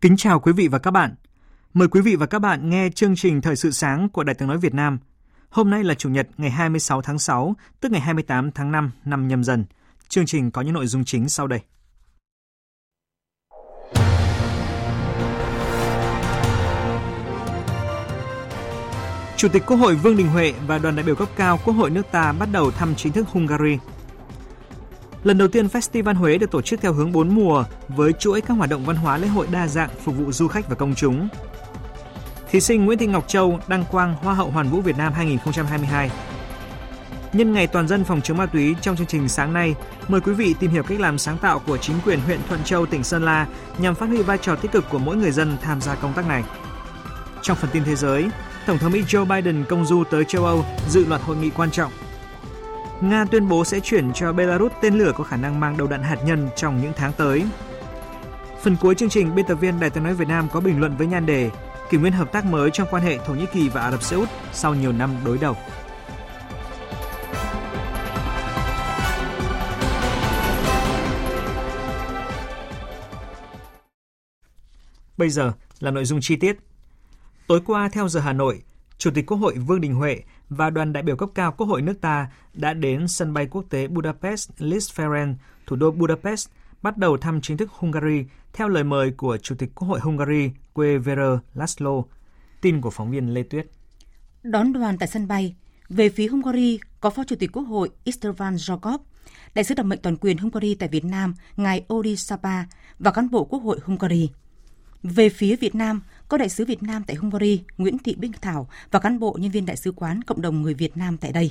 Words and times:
Kính 0.00 0.16
chào 0.16 0.40
quý 0.40 0.52
vị 0.52 0.68
và 0.68 0.78
các 0.78 0.90
bạn. 0.90 1.14
Mời 1.74 1.88
quý 1.88 2.00
vị 2.00 2.16
và 2.16 2.26
các 2.26 2.38
bạn 2.38 2.70
nghe 2.70 2.88
chương 2.94 3.16
trình 3.16 3.40
Thời 3.40 3.56
sự 3.56 3.70
sáng 3.70 4.08
của 4.08 4.24
Đài 4.24 4.34
tiếng 4.34 4.48
nói 4.48 4.58
Việt 4.58 4.74
Nam. 4.74 4.98
Hôm 5.50 5.70
nay 5.70 5.84
là 5.84 5.94
Chủ 5.94 6.08
nhật 6.08 6.28
ngày 6.36 6.50
26 6.50 7.02
tháng 7.02 7.18
6, 7.18 7.56
tức 7.80 7.92
ngày 7.92 8.00
28 8.00 8.50
tháng 8.50 8.72
5 8.72 8.90
năm 9.04 9.28
nhâm 9.28 9.44
dần. 9.44 9.64
Chương 10.08 10.26
trình 10.26 10.50
có 10.50 10.62
những 10.62 10.74
nội 10.74 10.86
dung 10.86 11.04
chính 11.04 11.28
sau 11.28 11.46
đây. 11.46 11.60
Chủ 19.36 19.48
tịch 19.48 19.62
Quốc 19.66 19.76
hội 19.76 19.94
Vương 19.94 20.16
Đình 20.16 20.28
Huệ 20.28 20.52
và 20.66 20.78
đoàn 20.78 20.96
đại 20.96 21.04
biểu 21.04 21.14
cấp 21.14 21.28
cao 21.36 21.58
Quốc 21.64 21.74
hội 21.74 21.90
nước 21.90 22.06
ta 22.10 22.32
bắt 22.32 22.48
đầu 22.52 22.70
thăm 22.70 22.94
chính 22.94 23.12
thức 23.12 23.28
Hungary. 23.28 23.78
Lần 25.26 25.38
đầu 25.38 25.48
tiên 25.48 25.66
Festival 25.66 26.14
Huế 26.14 26.38
được 26.38 26.50
tổ 26.50 26.62
chức 26.62 26.80
theo 26.80 26.92
hướng 26.92 27.12
bốn 27.12 27.34
mùa 27.34 27.64
với 27.88 28.12
chuỗi 28.12 28.40
các 28.40 28.54
hoạt 28.54 28.70
động 28.70 28.84
văn 28.84 28.96
hóa 28.96 29.18
lễ 29.18 29.28
hội 29.28 29.46
đa 29.50 29.66
dạng 29.68 29.90
phục 30.04 30.16
vụ 30.16 30.32
du 30.32 30.48
khách 30.48 30.68
và 30.68 30.74
công 30.74 30.94
chúng. 30.94 31.28
Thí 32.50 32.60
sinh 32.60 32.84
Nguyễn 32.84 32.98
Thị 32.98 33.06
Ngọc 33.06 33.28
Châu 33.28 33.60
đăng 33.68 33.84
quang 33.90 34.14
Hoa 34.14 34.34
hậu 34.34 34.50
Hoàn 34.50 34.68
vũ 34.68 34.80
Việt 34.80 34.98
Nam 34.98 35.12
2022. 35.12 36.10
Nhân 37.32 37.52
ngày 37.52 37.66
toàn 37.66 37.88
dân 37.88 38.04
phòng 38.04 38.20
chống 38.20 38.36
ma 38.36 38.46
túy 38.46 38.74
trong 38.80 38.96
chương 38.96 39.06
trình 39.06 39.28
sáng 39.28 39.52
nay, 39.52 39.74
mời 40.08 40.20
quý 40.20 40.32
vị 40.32 40.54
tìm 40.60 40.70
hiểu 40.70 40.82
cách 40.82 41.00
làm 41.00 41.18
sáng 41.18 41.38
tạo 41.38 41.58
của 41.66 41.76
chính 41.76 41.96
quyền 42.04 42.20
huyện 42.20 42.40
Thuận 42.48 42.64
Châu, 42.64 42.86
tỉnh 42.86 43.04
Sơn 43.04 43.24
La 43.24 43.46
nhằm 43.78 43.94
phát 43.94 44.06
huy 44.06 44.22
vai 44.22 44.38
trò 44.38 44.56
tích 44.56 44.72
cực 44.72 44.84
của 44.90 44.98
mỗi 44.98 45.16
người 45.16 45.30
dân 45.30 45.56
tham 45.62 45.80
gia 45.80 45.94
công 45.94 46.12
tác 46.12 46.28
này. 46.28 46.44
Trong 47.42 47.56
phần 47.56 47.70
tin 47.72 47.84
thế 47.84 47.96
giới, 47.96 48.28
Tổng 48.66 48.78
thống 48.78 48.92
Mỹ 48.92 49.02
Joe 49.08 49.24
Biden 49.24 49.64
công 49.68 49.86
du 49.86 50.04
tới 50.10 50.24
châu 50.24 50.44
Âu 50.44 50.64
dự 50.88 51.04
loạt 51.04 51.20
hội 51.22 51.36
nghị 51.36 51.50
quan 51.50 51.70
trọng 51.70 51.92
Nga 53.00 53.24
tuyên 53.24 53.48
bố 53.48 53.64
sẽ 53.64 53.80
chuyển 53.80 54.12
cho 54.12 54.32
Belarus 54.32 54.72
tên 54.82 54.94
lửa 54.94 55.12
có 55.16 55.24
khả 55.24 55.36
năng 55.36 55.60
mang 55.60 55.76
đầu 55.76 55.88
đạn 55.88 56.02
hạt 56.02 56.18
nhân 56.24 56.48
trong 56.56 56.82
những 56.82 56.92
tháng 56.96 57.12
tới. 57.12 57.44
Phần 58.62 58.76
cuối 58.80 58.94
chương 58.94 59.08
trình, 59.08 59.34
biên 59.34 59.46
tập 59.46 59.54
viên 59.54 59.80
Đài 59.80 59.90
tiếng 59.90 60.04
nói 60.04 60.14
Việt 60.14 60.28
Nam 60.28 60.48
có 60.52 60.60
bình 60.60 60.80
luận 60.80 60.96
với 60.96 61.06
nhan 61.06 61.26
đề 61.26 61.50
kỷ 61.90 61.98
nguyên 61.98 62.12
hợp 62.12 62.32
tác 62.32 62.44
mới 62.44 62.70
trong 62.70 62.88
quan 62.90 63.02
hệ 63.02 63.18
Thổ 63.18 63.34
Nhĩ 63.34 63.46
Kỳ 63.52 63.68
và 63.68 63.80
Ả 63.80 63.90
Rập 63.90 64.02
Xê 64.02 64.16
Út 64.16 64.28
sau 64.52 64.74
nhiều 64.74 64.92
năm 64.92 65.10
đối 65.24 65.38
đầu. 65.38 65.56
Bây 75.16 75.30
giờ 75.30 75.52
là 75.80 75.90
nội 75.90 76.04
dung 76.04 76.20
chi 76.22 76.36
tiết. 76.36 76.56
Tối 77.46 77.60
qua 77.66 77.88
theo 77.92 78.08
giờ 78.08 78.20
Hà 78.20 78.32
Nội, 78.32 78.62
Chủ 78.98 79.10
tịch 79.14 79.26
Quốc 79.26 79.36
hội 79.36 79.54
Vương 79.54 79.80
Đình 79.80 79.94
Huệ 79.94 80.20
và 80.48 80.70
đoàn 80.70 80.92
đại 80.92 81.02
biểu 81.02 81.16
cấp 81.16 81.28
cao 81.34 81.52
Quốc 81.52 81.66
hội 81.66 81.82
nước 81.82 82.00
ta 82.00 82.30
đã 82.54 82.74
đến 82.74 83.08
sân 83.08 83.34
bay 83.34 83.46
quốc 83.46 83.64
tế 83.70 83.86
Budapest 83.86 84.50
Liszt 84.58 84.94
Ferenc, 84.94 85.34
thủ 85.66 85.76
đô 85.76 85.90
Budapest, 85.90 86.48
bắt 86.82 86.96
đầu 86.96 87.16
thăm 87.16 87.40
chính 87.40 87.56
thức 87.56 87.70
Hungary 87.70 88.24
theo 88.52 88.68
lời 88.68 88.84
mời 88.84 89.10
của 89.10 89.36
Chủ 89.36 89.54
tịch 89.54 89.74
Quốc 89.74 89.88
hội 89.88 90.00
Hungary 90.00 90.50
Queverer 90.72 91.38
Laszlo. 91.54 92.02
Tin 92.60 92.80
của 92.80 92.90
phóng 92.90 93.10
viên 93.10 93.34
Lê 93.34 93.42
Tuyết. 93.42 93.66
Đón 94.42 94.72
đoàn 94.72 94.98
tại 94.98 95.08
sân 95.08 95.28
bay, 95.28 95.54
về 95.88 96.08
phía 96.08 96.26
Hungary 96.26 96.78
có 97.00 97.10
Phó 97.10 97.24
Chủ 97.24 97.36
tịch 97.36 97.52
Quốc 97.52 97.62
hội 97.62 97.90
Istvan 98.04 98.54
Jogov, 98.54 98.98
Đại 99.54 99.64
sứ 99.64 99.74
đặc 99.74 99.86
mệnh 99.86 99.98
toàn 100.02 100.16
quyền 100.16 100.38
Hungary 100.38 100.74
tại 100.74 100.88
Việt 100.88 101.04
Nam 101.04 101.34
ngài 101.56 101.84
Odi 101.94 102.16
Sapa 102.16 102.64
và 102.98 103.10
cán 103.10 103.30
bộ 103.30 103.44
Quốc 103.44 103.58
hội 103.58 103.78
Hungary. 103.84 104.30
Về 105.02 105.28
phía 105.28 105.56
Việt 105.56 105.74
Nam, 105.74 106.02
có 106.28 106.38
đại 106.38 106.48
sứ 106.48 106.64
Việt 106.64 106.82
Nam 106.82 107.02
tại 107.06 107.16
Hungary 107.16 107.62
Nguyễn 107.78 107.98
Thị 107.98 108.14
Bích 108.18 108.42
Thảo 108.42 108.68
và 108.90 108.98
cán 108.98 109.18
bộ 109.18 109.36
nhân 109.40 109.50
viên 109.50 109.66
đại 109.66 109.76
sứ 109.76 109.92
quán 109.92 110.22
cộng 110.22 110.40
đồng 110.40 110.62
người 110.62 110.74
Việt 110.74 110.96
Nam 110.96 111.16
tại 111.16 111.32
đây. 111.32 111.50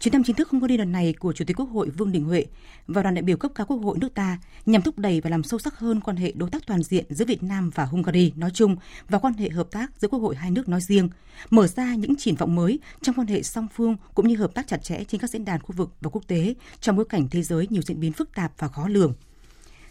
Chuyến 0.00 0.12
thăm 0.12 0.24
chính 0.24 0.36
thức 0.36 0.50
Hungary 0.50 0.76
lần 0.76 0.92
này 0.92 1.14
của 1.18 1.32
Chủ 1.32 1.44
tịch 1.44 1.60
Quốc 1.60 1.68
hội 1.70 1.90
Vương 1.90 2.12
Đình 2.12 2.24
Huệ 2.24 2.46
và 2.86 3.02
đoàn 3.02 3.14
đại 3.14 3.22
biểu 3.22 3.36
cấp 3.36 3.52
cao 3.54 3.66
Quốc 3.66 3.76
hội 3.76 3.98
nước 3.98 4.14
ta 4.14 4.38
nhằm 4.66 4.82
thúc 4.82 4.98
đẩy 4.98 5.20
và 5.20 5.30
làm 5.30 5.42
sâu 5.42 5.58
sắc 5.58 5.78
hơn 5.78 6.00
quan 6.00 6.16
hệ 6.16 6.32
đối 6.34 6.50
tác 6.50 6.66
toàn 6.66 6.82
diện 6.82 7.04
giữa 7.10 7.24
Việt 7.24 7.42
Nam 7.42 7.70
và 7.74 7.84
Hungary 7.84 8.32
nói 8.36 8.50
chung 8.54 8.76
và 9.08 9.18
quan 9.18 9.34
hệ 9.34 9.48
hợp 9.48 9.70
tác 9.70 9.90
giữa 9.98 10.08
Quốc 10.08 10.18
hội 10.18 10.36
hai 10.36 10.50
nước 10.50 10.68
nói 10.68 10.80
riêng, 10.80 11.08
mở 11.50 11.66
ra 11.66 11.94
những 11.94 12.16
triển 12.16 12.34
vọng 12.34 12.54
mới 12.54 12.78
trong 13.02 13.14
quan 13.14 13.26
hệ 13.26 13.42
song 13.42 13.68
phương 13.74 13.96
cũng 14.14 14.28
như 14.28 14.36
hợp 14.36 14.54
tác 14.54 14.66
chặt 14.66 14.82
chẽ 14.82 15.04
trên 15.04 15.20
các 15.20 15.30
diễn 15.30 15.44
đàn 15.44 15.60
khu 15.60 15.74
vực 15.76 15.90
và 16.00 16.10
quốc 16.10 16.22
tế 16.26 16.54
trong 16.80 16.96
bối 16.96 17.04
cảnh 17.08 17.28
thế 17.30 17.42
giới 17.42 17.66
nhiều 17.70 17.82
diễn 17.82 18.00
biến 18.00 18.12
phức 18.12 18.34
tạp 18.34 18.52
và 18.58 18.68
khó 18.68 18.88
lường. 18.88 19.14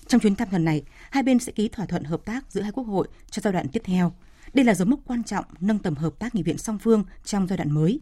Trong 0.07 0.21
chuyến 0.21 0.35
thăm 0.35 0.47
lần 0.51 0.65
này, 0.65 0.83
hai 1.11 1.23
bên 1.23 1.39
sẽ 1.39 1.51
ký 1.51 1.67
thỏa 1.67 1.85
thuận 1.85 2.03
hợp 2.03 2.25
tác 2.25 2.51
giữa 2.51 2.61
hai 2.61 2.71
quốc 2.71 2.83
hội 2.83 3.07
cho 3.29 3.41
giai 3.41 3.53
đoạn 3.53 3.67
tiếp 3.67 3.81
theo. 3.85 4.13
Đây 4.53 4.65
là 4.65 4.73
dấu 4.73 4.87
mốc 4.87 4.99
quan 5.05 5.23
trọng 5.23 5.45
nâng 5.59 5.79
tầm 5.79 5.95
hợp 5.95 6.19
tác 6.19 6.35
nghị 6.35 6.43
viện 6.43 6.57
song 6.57 6.79
phương 6.79 7.03
trong 7.23 7.47
giai 7.47 7.57
đoạn 7.57 7.71
mới. 7.71 7.99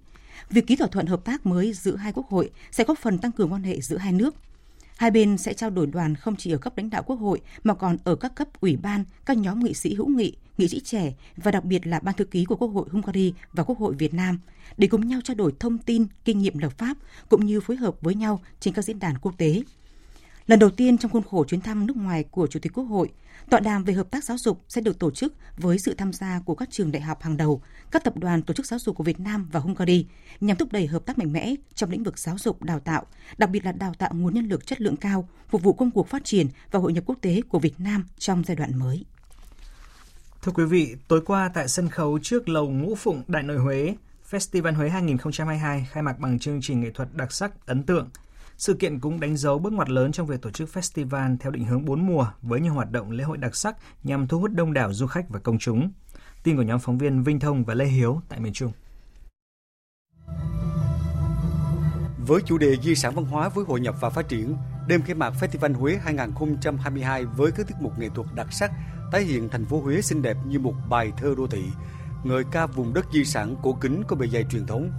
Việc 0.50 0.68
ký 0.68 0.76
thỏa 0.76 0.88
thuận 0.88 1.06
hợp 1.06 1.26
tác 1.26 1.46
mới 1.46 1.74
giữa 1.74 1.96
hai 1.96 2.14
quốc 2.14 2.28
hội 2.30 2.50
sẽ 2.72 2.84
góp 2.84 3.00
phần 3.00 3.18
tăng 3.18 3.32
cường 3.32 3.54
quan 3.54 3.64
hệ 3.64 3.82
giữa 3.82 3.98
hai 3.98 4.14
nước. 4.14 4.36
Hai 4.98 5.12
bên 5.12 5.38
sẽ 5.38 5.54
trao 5.54 5.70
đổi 5.70 5.88
đoàn 5.88 6.16
không 6.16 6.36
chỉ 6.36 6.52
ở 6.52 6.58
cấp 6.58 6.78
lãnh 6.78 6.90
đạo 6.90 7.04
quốc 7.04 7.16
hội 7.16 7.42
mà 7.64 7.74
còn 7.74 7.98
ở 8.04 8.16
các 8.16 8.36
cấp 8.36 8.48
ủy 8.62 8.78
ban, 8.78 9.04
các 9.26 9.38
nhóm 9.38 9.60
nghị 9.60 9.74
sĩ 9.74 9.94
hữu 9.94 10.08
nghị, 10.08 10.36
nghị 10.58 10.68
sĩ 10.68 10.80
trẻ 10.80 11.14
và 11.38 11.52
đặc 11.52 11.66
biệt 11.66 11.88
là 11.88 12.00
ban 12.00 12.16
thư 12.16 12.26
ký 12.26 12.46
của 12.46 12.56
Quốc 12.56 12.68
hội 12.68 12.86
Hungary 12.92 13.34
và 13.54 13.64
Quốc 13.64 13.78
hội 13.78 13.94
Việt 13.94 14.14
Nam 14.14 14.40
để 14.78 14.88
cùng 14.88 15.08
nhau 15.08 15.20
trao 15.24 15.36
đổi 15.36 15.54
thông 15.60 15.78
tin, 15.78 16.06
kinh 16.26 16.40
nghiệm 16.40 16.58
lập 16.58 16.78
pháp 16.78 16.98
cũng 17.30 17.46
như 17.46 17.62
phối 17.62 17.78
hợp 17.78 17.96
với 18.02 18.16
nhau 18.16 18.42
trên 18.60 18.74
các 18.74 18.86
diễn 18.86 19.00
đàn 19.00 19.18
quốc 19.18 19.38
tế. 19.38 19.62
Lần 20.52 20.60
đầu 20.60 20.70
tiên 20.70 20.98
trong 20.98 21.12
khuôn 21.12 21.24
khổ 21.24 21.46
chuyến 21.46 21.62
thăm 21.62 21.88
nước 21.88 21.98
ngoài 21.98 22.24
của 22.32 22.48
Chủ 22.48 22.60
tịch 22.60 22.74
Quốc 22.74 22.84
hội, 22.84 23.10
tọa 23.50 23.60
đàm 23.60 23.84
về 23.84 23.94
hợp 23.94 24.12
tác 24.12 24.24
giáo 24.24 24.38
dục 24.38 24.62
sẽ 24.68 24.82
được 24.82 25.00
tổ 25.00 25.12
chức 25.12 25.34
với 25.58 25.80
sự 25.80 25.94
tham 25.94 26.14
gia 26.14 26.40
của 26.46 26.56
các 26.56 26.70
trường 26.72 26.92
đại 26.92 27.02
học 27.02 27.22
hàng 27.22 27.38
đầu, 27.38 27.62
các 27.92 28.04
tập 28.04 28.18
đoàn 28.18 28.42
tổ 28.42 28.54
chức 28.54 28.66
giáo 28.66 28.80
dục 28.80 28.96
của 28.96 29.04
Việt 29.04 29.20
Nam 29.20 29.50
và 29.52 29.60
Hungary 29.60 30.06
nhằm 30.42 30.58
thúc 30.58 30.72
đẩy 30.72 30.88
hợp 30.88 31.06
tác 31.06 31.18
mạnh 31.18 31.34
mẽ 31.34 31.56
trong 31.76 31.90
lĩnh 31.90 32.04
vực 32.04 32.20
giáo 32.20 32.38
dục 32.38 32.64
đào 32.64 32.80
tạo, 32.80 33.06
đặc 33.38 33.50
biệt 33.50 33.66
là 33.66 33.72
đào 33.72 33.94
tạo 33.98 34.10
nguồn 34.14 34.34
nhân 34.34 34.48
lực 34.48 34.68
chất 34.68 34.82
lượng 34.82 34.96
cao, 34.96 35.30
phục 35.50 35.64
vụ 35.64 35.74
công 35.74 35.92
cuộc 35.92 36.08
phát 36.08 36.26
triển 36.26 36.48
và 36.72 36.80
hội 36.80 36.94
nhập 36.94 37.04
quốc 37.08 37.18
tế 37.22 37.42
của 37.50 37.60
Việt 37.60 37.80
Nam 37.80 38.06
trong 38.18 38.44
giai 38.44 38.56
đoạn 38.56 38.80
mới. 38.80 39.06
Thưa 40.42 40.52
quý 40.52 40.66
vị, 40.66 40.96
tối 41.08 41.22
qua 41.26 41.52
tại 41.54 41.68
sân 41.68 41.90
khấu 41.90 42.20
trước 42.22 42.50
lầu 42.50 42.70
Ngũ 42.70 42.96
Phụng 42.96 43.24
Đại 43.28 43.44
Nội 43.44 43.58
Huế, 43.58 43.96
Festival 44.30 44.76
Huế 44.76 44.90
2022 44.90 45.88
khai 45.92 46.04
mạc 46.04 46.20
bằng 46.20 46.40
chương 46.40 46.60
trình 46.62 46.82
nghệ 46.82 46.92
thuật 46.92 47.10
đặc 47.14 47.32
sắc 47.32 47.66
ấn 47.66 47.84
tượng– 47.84 48.10
sự 48.62 48.74
kiện 48.74 49.00
cũng 49.00 49.20
đánh 49.20 49.38
dấu 49.38 49.60
bước 49.60 49.74
ngoặt 49.74 49.90
lớn 49.90 50.12
trong 50.12 50.28
việc 50.28 50.42
tổ 50.42 50.52
chức 50.52 50.70
festival 50.74 51.38
theo 51.40 51.52
định 51.52 51.66
hướng 51.66 51.86
bốn 51.86 52.08
mùa 52.08 52.28
với 52.42 52.62
nhiều 52.62 52.74
hoạt 52.74 52.92
động 52.92 53.12
lễ 53.12 53.24
hội 53.24 53.38
đặc 53.38 53.56
sắc 53.56 53.76
nhằm 54.04 54.28
thu 54.28 54.40
hút 54.40 54.52
đông 54.52 54.74
đảo 54.74 54.94
du 54.94 55.08
khách 55.08 55.30
và 55.30 55.40
công 55.40 55.60
chúng. 55.60 55.92
Tin 56.44 56.58
của 56.58 56.62
nhóm 56.62 56.80
phóng 56.80 56.98
viên 56.98 57.24
Vinh 57.24 57.40
Thông 57.40 57.64
và 57.64 57.74
Lê 57.74 57.86
Hiếu 57.86 58.22
tại 58.30 58.40
miền 58.40 58.54
Trung. 58.54 58.72
Với 62.18 62.42
chủ 62.46 62.58
đề 62.58 62.76
di 62.84 62.96
sản 62.96 63.16
văn 63.16 63.26
hóa 63.26 63.50
với 63.50 63.66
hội 63.66 63.80
nhập 63.80 63.96
và 64.02 64.10
phát 64.10 64.30
triển, 64.30 64.56
đêm 64.88 65.02
khai 65.02 65.16
mạc 65.16 65.34
Festival 65.40 65.74
Huế 65.74 66.00
2022 66.03 67.26
với 67.26 67.52
các 67.52 67.68
tiết 67.68 67.76
mục 67.80 68.00
nghệ 68.00 68.09
thuật 68.16 68.28
đặc 68.35 68.47
sắc 68.52 68.72
tái 69.12 69.24
hiện 69.24 69.50
thành 69.50 69.66
phố 69.66 69.82
Huế 69.82 70.02
xinh 70.02 70.22
đẹp 70.22 70.38
như 70.47 70.59
một 70.59 70.74
bài 70.90 71.12
thơ 71.18 71.34
đô 71.38 71.47
thị, 71.47 71.64
ngợi 72.24 72.44
ca 72.52 72.66
vùng 72.66 72.94
đất 72.94 73.06
di 73.14 73.26
sản 73.26 73.56
cổ 73.64 73.74
kính 73.82 74.03
có 74.08 74.16
bề 74.16 74.28
dày 74.28 74.46
truyền 74.50 74.66
thống, 74.66 74.91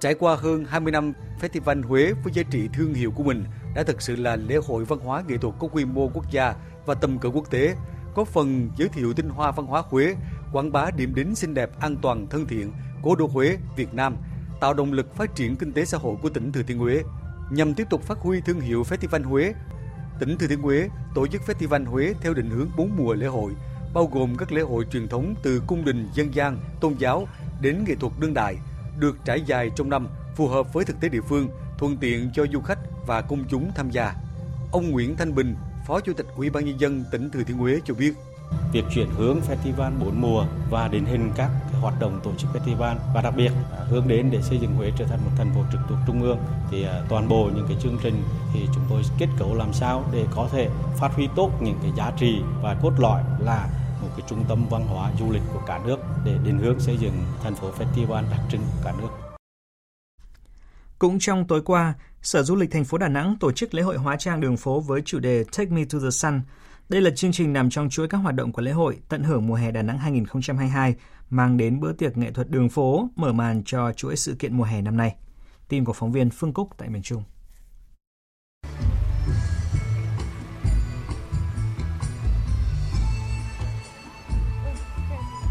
Trải 0.00 0.14
qua 0.14 0.36
hơn 0.36 0.64
20 0.64 0.92
năm, 0.92 1.12
Festival 1.40 1.86
Huế 1.86 2.12
với 2.24 2.32
giá 2.32 2.42
trị 2.50 2.68
thương 2.72 2.94
hiệu 2.94 3.10
của 3.10 3.22
mình 3.22 3.44
đã 3.74 3.82
thực 3.82 4.02
sự 4.02 4.16
là 4.16 4.36
lễ 4.36 4.56
hội 4.66 4.84
văn 4.84 4.98
hóa 4.98 5.22
nghệ 5.28 5.36
thuật 5.36 5.54
có 5.58 5.68
quy 5.68 5.84
mô 5.84 6.10
quốc 6.14 6.30
gia 6.30 6.54
và 6.86 6.94
tầm 6.94 7.18
cỡ 7.18 7.28
quốc 7.28 7.50
tế, 7.50 7.74
có 8.14 8.24
phần 8.24 8.70
giới 8.76 8.88
thiệu 8.88 9.12
tinh 9.12 9.28
hoa 9.28 9.50
văn 9.50 9.66
hóa 9.66 9.82
Huế, 9.88 10.14
quảng 10.52 10.72
bá 10.72 10.90
điểm 10.96 11.14
đến 11.14 11.34
xinh 11.34 11.54
đẹp, 11.54 11.70
an 11.80 11.96
toàn, 12.02 12.26
thân 12.26 12.46
thiện, 12.46 12.72
cố 13.02 13.14
đô 13.14 13.26
Huế, 13.26 13.56
Việt 13.76 13.94
Nam, 13.94 14.16
tạo 14.60 14.74
động 14.74 14.92
lực 14.92 15.16
phát 15.16 15.34
triển 15.34 15.56
kinh 15.56 15.72
tế 15.72 15.84
xã 15.84 15.98
hội 15.98 16.16
của 16.22 16.30
tỉnh 16.30 16.52
Thừa 16.52 16.62
Thiên 16.62 16.78
Huế. 16.78 17.02
Nhằm 17.50 17.74
tiếp 17.74 17.86
tục 17.90 18.02
phát 18.02 18.18
huy 18.18 18.40
thương 18.40 18.60
hiệu 18.60 18.82
Festival 18.82 19.24
Huế, 19.24 19.54
tỉnh 20.20 20.38
Thừa 20.38 20.46
Thiên 20.46 20.62
Huế 20.62 20.88
tổ 21.14 21.26
chức 21.26 21.42
Festival 21.46 21.84
Huế 21.84 22.14
theo 22.20 22.34
định 22.34 22.50
hướng 22.50 22.68
bốn 22.76 22.96
mùa 22.96 23.14
lễ 23.14 23.26
hội, 23.26 23.52
bao 23.94 24.06
gồm 24.12 24.36
các 24.36 24.52
lễ 24.52 24.62
hội 24.62 24.84
truyền 24.90 25.08
thống 25.08 25.34
từ 25.42 25.62
cung 25.66 25.84
đình 25.84 26.08
dân 26.14 26.34
gian, 26.34 26.58
tôn 26.80 26.94
giáo 26.98 27.28
đến 27.60 27.84
nghệ 27.86 27.94
thuật 27.94 28.12
đương 28.20 28.34
đại– 28.34 28.56
được 28.98 29.16
trải 29.24 29.42
dài 29.46 29.70
trong 29.76 29.90
năm 29.90 30.08
phù 30.36 30.48
hợp 30.48 30.72
với 30.72 30.84
thực 30.84 31.00
tế 31.00 31.08
địa 31.08 31.20
phương, 31.20 31.48
thuận 31.78 31.96
tiện 31.96 32.30
cho 32.34 32.44
du 32.52 32.60
khách 32.60 32.78
và 33.06 33.20
công 33.20 33.44
chúng 33.48 33.70
tham 33.74 33.90
gia. 33.90 34.14
Ông 34.72 34.90
Nguyễn 34.90 35.16
Thanh 35.16 35.34
Bình, 35.34 35.54
Phó 35.86 36.00
Chủ 36.00 36.12
tịch 36.12 36.26
Ủy 36.36 36.50
ban 36.50 36.64
nhân 36.64 36.80
dân 36.80 37.04
tỉnh 37.12 37.30
Thừa 37.30 37.42
Thiên 37.44 37.58
Huế 37.58 37.80
cho 37.84 37.94
biết 37.94 38.12
việc 38.72 38.84
chuyển 38.94 39.10
hướng 39.10 39.40
festival 39.40 39.90
bốn 40.00 40.20
mùa 40.20 40.44
và 40.70 40.88
đến 40.88 41.04
hình 41.04 41.30
các 41.36 41.50
hoạt 41.80 42.00
động 42.00 42.20
tổ 42.24 42.30
chức 42.38 42.50
festival 42.54 42.96
và 43.14 43.22
đặc 43.22 43.34
biệt 43.36 43.52
hướng 43.88 44.08
đến 44.08 44.30
để 44.30 44.42
xây 44.42 44.58
dựng 44.58 44.74
Huế 44.74 44.92
trở 44.98 45.04
thành 45.04 45.20
một 45.24 45.30
thành 45.36 45.50
phố 45.54 45.60
trực 45.72 45.80
thuộc 45.88 45.98
trung 46.06 46.22
ương 46.22 46.38
thì 46.70 46.84
à, 46.84 47.02
toàn 47.08 47.28
bộ 47.28 47.50
những 47.54 47.66
cái 47.68 47.76
chương 47.82 47.98
trình 48.02 48.22
thì 48.54 48.60
chúng 48.74 48.84
tôi 48.90 49.02
kết 49.18 49.28
cấu 49.38 49.54
làm 49.54 49.72
sao 49.72 50.04
để 50.12 50.24
có 50.34 50.48
thể 50.52 50.68
phát 51.00 51.14
huy 51.14 51.28
tốt 51.36 51.50
những 51.60 51.78
cái 51.82 51.92
giá 51.96 52.12
trị 52.18 52.42
và 52.62 52.76
cốt 52.82 52.92
lõi 52.98 53.22
là 53.38 53.68
một 54.02 54.08
cái 54.16 54.26
trung 54.28 54.44
tâm 54.48 54.66
văn 54.70 54.82
hóa 54.82 55.12
du 55.18 55.30
lịch 55.30 55.42
của 55.52 55.62
cả 55.66 55.80
nước 55.86 55.98
để 56.24 56.38
định 56.44 56.58
hướng 56.58 56.80
xây 56.80 56.96
dựng 56.96 57.12
thành 57.42 57.54
phố 57.54 57.70
festival 57.70 58.30
đặc 58.30 58.40
trưng 58.50 58.60
của 58.60 58.80
cả 58.84 58.92
nước. 58.98 59.08
Cũng 60.98 61.18
trong 61.18 61.46
tối 61.46 61.62
qua, 61.62 61.94
Sở 62.22 62.42
Du 62.42 62.56
lịch 62.56 62.70
thành 62.70 62.84
phố 62.84 62.98
Đà 62.98 63.08
Nẵng 63.08 63.36
tổ 63.40 63.52
chức 63.52 63.74
lễ 63.74 63.82
hội 63.82 63.96
hóa 63.96 64.16
trang 64.16 64.40
đường 64.40 64.56
phố 64.56 64.80
với 64.80 65.02
chủ 65.04 65.18
đề 65.18 65.44
Take 65.44 65.70
Me 65.70 65.84
to 65.92 65.98
the 65.98 66.10
Sun. 66.10 66.40
Đây 66.88 67.00
là 67.00 67.10
chương 67.16 67.32
trình 67.32 67.52
nằm 67.52 67.70
trong 67.70 67.90
chuỗi 67.90 68.08
các 68.08 68.18
hoạt 68.18 68.34
động 68.34 68.52
của 68.52 68.62
lễ 68.62 68.70
hội 68.70 68.98
tận 69.08 69.22
hưởng 69.22 69.46
mùa 69.46 69.54
hè 69.54 69.70
Đà 69.70 69.82
Nẵng 69.82 69.98
2022, 69.98 70.94
mang 71.30 71.56
đến 71.56 71.80
bữa 71.80 71.92
tiệc 71.92 72.16
nghệ 72.16 72.32
thuật 72.32 72.50
đường 72.50 72.68
phố 72.68 73.08
mở 73.16 73.32
màn 73.32 73.62
cho 73.64 73.92
chuỗi 73.92 74.16
sự 74.16 74.34
kiện 74.38 74.56
mùa 74.56 74.64
hè 74.64 74.82
năm 74.82 74.96
nay. 74.96 75.16
Tin 75.68 75.84
của 75.84 75.92
phóng 75.92 76.12
viên 76.12 76.30
Phương 76.30 76.52
Cúc 76.52 76.68
tại 76.76 76.88
miền 76.88 77.02
Trung. 77.02 77.22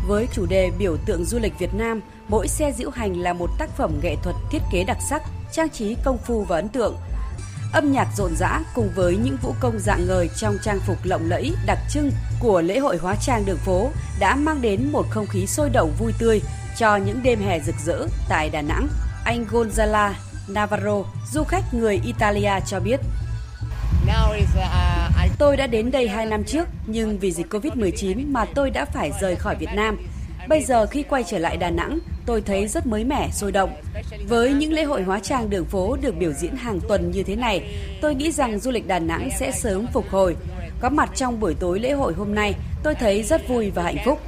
Với 0.08 0.28
chủ 0.34 0.46
đề 0.46 0.72
biểu 0.78 0.98
tượng 1.06 1.26
du 1.26 1.40
lịch 1.40 1.60
Việt 1.60 1.74
Nam, 1.74 2.02
mỗi 2.28 2.48
xe 2.48 2.74
diễu 2.78 2.90
hành 2.90 3.22
là 3.22 3.34
một 3.34 3.50
tác 3.60 3.70
phẩm 3.78 4.00
nghệ 4.02 4.16
thuật 4.24 4.36
thiết 4.52 4.62
kế 4.72 4.84
đặc 4.84 4.98
sắc, 5.10 5.22
trang 5.52 5.70
trí 5.70 5.96
công 6.04 6.18
phu 6.18 6.44
và 6.44 6.56
ấn 6.56 6.70
tượng. 6.70 6.96
Âm 7.74 7.92
nhạc 7.92 8.08
rộn 8.18 8.36
rã 8.36 8.60
cùng 8.76 8.90
với 8.96 9.18
những 9.18 9.38
vũ 9.42 9.54
công 9.60 9.80
dạng 9.80 10.08
ngời 10.08 10.30
trong 10.38 10.58
trang 10.64 10.80
phục 10.88 10.98
lộng 11.04 11.30
lẫy 11.30 11.52
đặc 11.66 11.80
trưng 11.90 12.12
của 12.40 12.62
lễ 12.62 12.80
hội 12.80 12.98
hóa 12.98 13.16
trang 13.22 13.46
đường 13.46 13.58
phố 13.58 13.90
đã 14.20 14.36
mang 14.36 14.62
đến 14.62 14.92
một 14.92 15.06
không 15.10 15.28
khí 15.28 15.48
sôi 15.48 15.70
động 15.70 15.94
vui 16.00 16.12
tươi 16.20 16.42
cho 16.78 16.96
những 16.96 17.24
đêm 17.24 17.40
hè 17.40 17.60
rực 17.60 17.76
rỡ 17.86 18.08
tại 18.30 18.50
Đà 18.50 18.62
Nẵng. 18.62 18.88
Anh 19.26 19.46
Gonzala 19.52 20.14
Navarro, 20.48 21.04
du 21.32 21.44
khách 21.44 21.74
người 21.74 22.02
Italia 22.06 22.54
cho 22.68 22.80
biết. 22.80 23.00
Tôi 25.40 25.58
đã 25.58 25.68
đến 25.68 25.92
đây 25.92 26.08
2 26.08 26.26
năm 26.26 26.44
trước, 26.44 26.68
nhưng 26.88 27.20
vì 27.20 27.32
dịch 27.32 27.54
Covid-19 27.54 28.32
mà 28.32 28.46
tôi 28.46 28.70
đã 28.70 28.86
phải 28.86 29.12
rời 29.22 29.36
khỏi 29.36 29.56
Việt 29.56 29.70
Nam. 29.76 29.98
Bây 30.48 30.64
giờ 30.64 30.86
khi 30.86 31.04
quay 31.04 31.24
trở 31.24 31.38
lại 31.38 31.58
Đà 31.58 31.70
Nẵng, 31.70 32.00
tôi 32.26 32.42
thấy 32.42 32.68
rất 32.68 32.88
mới 32.88 33.04
mẻ, 33.04 33.30
sôi 33.32 33.52
động. 33.52 33.70
Với 34.28 34.54
những 34.54 34.74
lễ 34.74 34.84
hội 34.84 35.04
hóa 35.04 35.20
trang 35.20 35.50
đường 35.50 35.66
phố 35.66 35.98
được 36.02 36.18
biểu 36.18 36.34
diễn 36.34 36.56
hàng 36.56 36.80
tuần 36.88 37.12
như 37.12 37.24
thế 37.24 37.36
này, 37.36 37.76
tôi 38.02 38.16
nghĩ 38.16 38.32
rằng 38.32 38.60
du 38.60 38.72
lịch 38.72 38.88
Đà 38.88 39.00
Nẵng 39.00 39.30
sẽ 39.40 39.52
sớm 39.52 39.88
phục 39.94 40.10
hồi. 40.10 40.36
Có 40.80 40.90
mặt 40.90 41.10
trong 41.16 41.40
buổi 41.40 41.54
tối 41.54 41.80
lễ 41.80 41.92
hội 41.92 42.14
hôm 42.14 42.36
nay, 42.36 42.56
tôi 42.84 42.96
thấy 42.96 43.24
rất 43.24 43.48
vui 43.48 43.72
và 43.72 43.84
hạnh 43.84 43.98
phúc. 44.06 44.20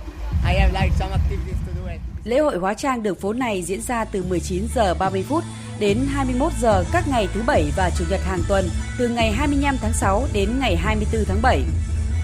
Lễ 2.24 2.40
hội 2.40 2.58
hóa 2.58 2.74
trang 2.74 3.04
đường 3.04 3.16
phố 3.16 3.34
này 3.34 3.62
diễn 3.62 3.82
ra 3.82 4.06
từ 4.06 4.24
19 4.30 4.68
giờ 4.76 4.94
30 4.94 5.26
phút 5.30 5.44
đến 5.80 5.98
21 6.08 6.52
giờ 6.60 6.84
các 6.92 7.08
ngày 7.08 7.28
thứ 7.34 7.42
bảy 7.48 7.72
và 7.78 7.90
chủ 7.98 8.06
nhật 8.10 8.20
hàng 8.24 8.40
tuần 8.48 8.70
từ 9.00 9.08
ngày 9.08 9.32
25 9.32 9.76
tháng 9.82 9.94
6 9.94 10.28
đến 10.34 10.50
ngày 10.60 10.76
24 10.76 11.26
tháng 11.26 11.42
7. 11.42 11.64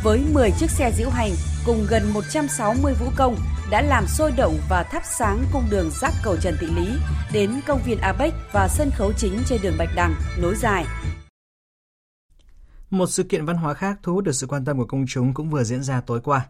Với 0.04 0.22
10 0.32 0.52
chiếc 0.52 0.70
xe 0.70 0.92
diễu 0.98 1.10
hành 1.10 1.32
cùng 1.66 1.86
gần 1.90 2.14
160 2.14 2.94
vũ 2.94 3.06
công 3.16 3.36
đã 3.72 3.82
làm 3.82 4.08
sôi 4.08 4.32
động 4.38 4.58
và 4.70 4.84
thắp 4.84 5.04
sáng 5.18 5.44
cung 5.54 5.64
đường 5.70 5.90
rác 6.02 6.14
cầu 6.24 6.36
Trần 6.42 6.56
Thị 6.60 6.68
Lý 6.76 6.92
đến 7.34 7.52
công 7.68 7.80
viên 7.86 7.98
Apec 8.00 8.34
và 8.54 8.68
sân 8.68 8.92
khấu 8.92 9.14
chính 9.18 9.40
trên 9.46 9.62
đường 9.64 9.76
Bạch 9.78 9.90
Đằng, 9.96 10.16
nối 10.38 10.56
dài. 10.56 10.86
Một 12.90 13.08
sự 13.08 13.24
kiện 13.24 13.46
văn 13.46 13.58
hóa 13.58 13.74
khác 13.74 14.00
thu 14.04 14.14
hút 14.14 14.24
được 14.24 14.32
sự 14.32 14.48
quan 14.48 14.66
tâm 14.66 14.78
của 14.78 14.86
công 14.86 15.06
chúng 15.08 15.34
cũng 15.34 15.50
vừa 15.50 15.64
diễn 15.64 15.84
ra 15.84 16.02
tối 16.02 16.22
qua. 16.24 16.46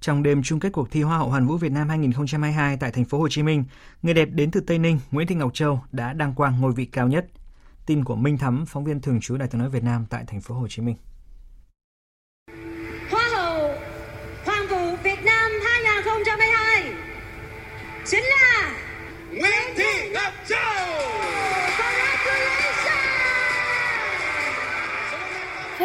Trong 0.00 0.22
đêm 0.22 0.42
chung 0.42 0.60
kết 0.60 0.72
cuộc 0.72 0.90
thi 0.90 1.02
Hoa 1.02 1.18
hậu 1.18 1.28
Hoàn 1.28 1.46
vũ 1.46 1.56
Việt 1.56 1.72
Nam 1.72 1.88
2022 1.88 2.76
tại 2.76 2.92
thành 2.92 3.04
phố 3.04 3.18
Hồ 3.18 3.28
Chí 3.28 3.42
Minh, 3.42 3.64
người 4.02 4.14
đẹp 4.14 4.28
đến 4.32 4.50
từ 4.50 4.60
Tây 4.60 4.78
Ninh 4.78 4.98
Nguyễn 5.10 5.26
Thị 5.26 5.34
Ngọc 5.34 5.54
Châu 5.54 5.80
đã 5.92 6.12
đăng 6.12 6.34
quang 6.34 6.60
ngôi 6.60 6.72
vị 6.72 6.84
cao 6.84 7.08
nhất. 7.08 7.26
Tin 7.86 8.04
của 8.04 8.16
Minh 8.16 8.38
Thắm, 8.38 8.66
phóng 8.66 8.84
viên 8.84 9.00
thường 9.00 9.20
trú 9.20 9.36
Đài 9.36 9.48
tiếng 9.48 9.60
nói 9.60 9.70
Việt 9.70 9.84
Nam 9.84 10.06
tại 10.10 10.24
thành 10.26 10.40
phố 10.40 10.54
Hồ 10.54 10.68
Chí 10.68 10.82
Minh. 10.82 10.96
Hoa 13.10 13.28
hậu 13.36 13.70
Hoàng 14.44 14.66
vũ 14.70 14.96
Việt 15.04 15.24
Nam 15.24 15.50
2022 15.64 16.92
chính 18.04 18.24
là 18.24 18.45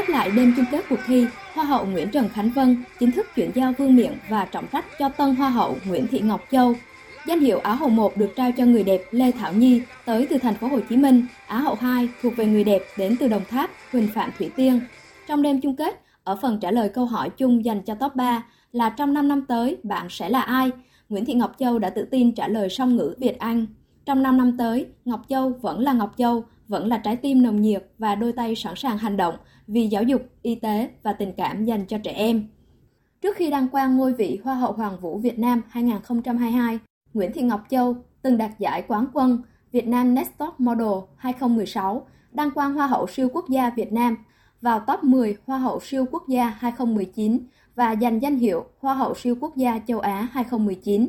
Khép 0.02 0.10
lại 0.10 0.32
đêm 0.36 0.54
chung 0.58 0.66
kết 0.72 0.86
cuộc 0.90 1.00
thi, 1.06 1.26
Hoa 1.54 1.66
hậu 1.66 1.86
Nguyễn 1.86 2.10
Trần 2.10 2.30
Khánh 2.30 2.50
Vân 2.50 2.84
chính 3.00 3.12
thức 3.12 3.28
chuyển 3.36 3.52
giao 3.56 3.74
vương 3.78 3.96
miện 3.96 4.14
và 4.30 4.46
trọng 4.46 4.68
trách 4.68 4.86
cho 5.00 5.10
tân 5.10 5.36
Hoa 5.36 5.50
hậu 5.50 5.76
Nguyễn 5.88 6.08
Thị 6.08 6.20
Ngọc 6.20 6.42
Châu. 6.52 6.74
Danh 7.28 7.40
hiệu 7.40 7.60
Á 7.60 7.74
hậu 7.74 7.90
1 7.90 8.18
được 8.18 8.34
trao 8.36 8.52
cho 8.52 8.66
người 8.66 8.84
đẹp 8.84 9.02
Lê 9.12 9.32
Thảo 9.32 9.54
Nhi 9.54 9.82
tới 10.06 10.28
từ 10.30 10.38
thành 10.38 10.56
phố 10.56 10.68
Hồ 10.68 10.80
Chí 10.90 10.98
Minh, 10.98 11.26
Á 11.48 11.60
hậu 11.60 11.76
2 11.76 12.10
thuộc 12.22 12.36
về 12.36 12.46
người 12.46 12.64
đẹp 12.64 12.82
đến 12.98 13.16
từ 13.20 13.28
Đồng 13.28 13.42
Tháp, 13.50 13.70
Huỳnh 13.92 14.08
Phạm 14.08 14.32
Thủy 14.38 14.50
Tiên. 14.56 14.80
Trong 15.28 15.42
đêm 15.42 15.62
chung 15.62 15.76
kết, 15.76 16.02
ở 16.24 16.38
phần 16.42 16.60
trả 16.60 16.72
lời 16.72 16.90
câu 16.90 17.06
hỏi 17.06 17.30
chung 17.30 17.66
dành 17.66 17.82
cho 17.82 17.96
top 17.96 18.16
3 18.16 18.44
là 18.72 18.90
trong 18.90 19.14
5 19.14 19.28
năm 19.28 19.46
tới 19.46 19.78
bạn 19.84 20.08
sẽ 20.10 20.30
là 20.30 20.42
ai? 20.42 20.72
Nguyễn 21.10 21.26
Thị 21.26 21.34
Ngọc 21.34 21.56
Châu 21.60 21.80
đã 21.80 21.90
tự 21.90 22.08
tin 22.12 22.32
trả 22.32 22.48
lời 22.48 22.70
song 22.70 22.96
ngữ 22.96 23.16
Việt 23.18 23.40
Anh. 23.40 23.66
Trong 24.06 24.24
5 24.24 24.38
năm 24.38 24.58
tới, 24.58 24.86
Ngọc 25.06 25.22
Châu 25.30 25.50
vẫn 25.62 25.80
là 25.80 25.94
Ngọc 25.94 26.14
Châu, 26.18 26.44
vẫn 26.72 26.88
là 26.88 26.98
trái 26.98 27.16
tim 27.16 27.42
nồng 27.42 27.62
nhiệt 27.62 27.84
và 27.98 28.16
đôi 28.16 28.34
tay 28.34 28.56
sẵn 28.56 28.74
sàng 28.76 28.98
hành 28.98 29.18
động 29.18 29.36
vì 29.68 29.88
giáo 29.88 30.04
dục, 30.04 30.22
y 30.42 30.56
tế 30.56 30.90
và 31.04 31.14
tình 31.14 31.34
cảm 31.38 31.66
dành 31.66 31.86
cho 31.86 31.98
trẻ 31.98 32.12
em. 32.12 32.48
Trước 33.22 33.36
khi 33.36 33.50
đăng 33.50 33.68
quang 33.68 33.98
ngôi 33.98 34.14
vị 34.14 34.40
Hoa 34.44 34.56
hậu 34.56 34.72
Hoàng 34.72 35.00
vũ 35.02 35.18
Việt 35.18 35.40
Nam 35.40 35.62
2022, 35.70 36.80
Nguyễn 37.14 37.32
Thị 37.34 37.42
Ngọc 37.42 37.62
Châu 37.70 37.96
từng 38.22 38.38
đạt 38.38 38.52
giải 38.60 38.84
quán 38.88 39.06
quân 39.14 39.42
Việt 39.72 39.88
Nam 39.88 40.14
Next 40.14 40.32
Top 40.38 40.60
Model 40.60 41.10
2016, 41.16 42.08
đăng 42.32 42.52
quang 42.52 42.74
Hoa 42.74 42.88
hậu 42.88 43.08
siêu 43.08 43.30
quốc 43.34 43.50
gia 43.50 43.70
Việt 43.70 43.92
Nam 43.92 44.18
vào 44.62 44.80
top 44.80 45.04
10 45.04 45.38
Hoa 45.46 45.58
hậu 45.58 45.80
siêu 45.80 46.06
quốc 46.12 46.28
gia 46.28 46.50
2019 46.50 47.40
và 47.76 47.96
giành 48.02 48.22
danh 48.22 48.36
hiệu 48.36 48.66
Hoa 48.80 48.94
hậu 48.94 49.16
siêu 49.16 49.36
quốc 49.42 49.56
gia 49.56 49.80
châu 49.88 50.00
Á 50.00 50.28
2019. 50.32 51.08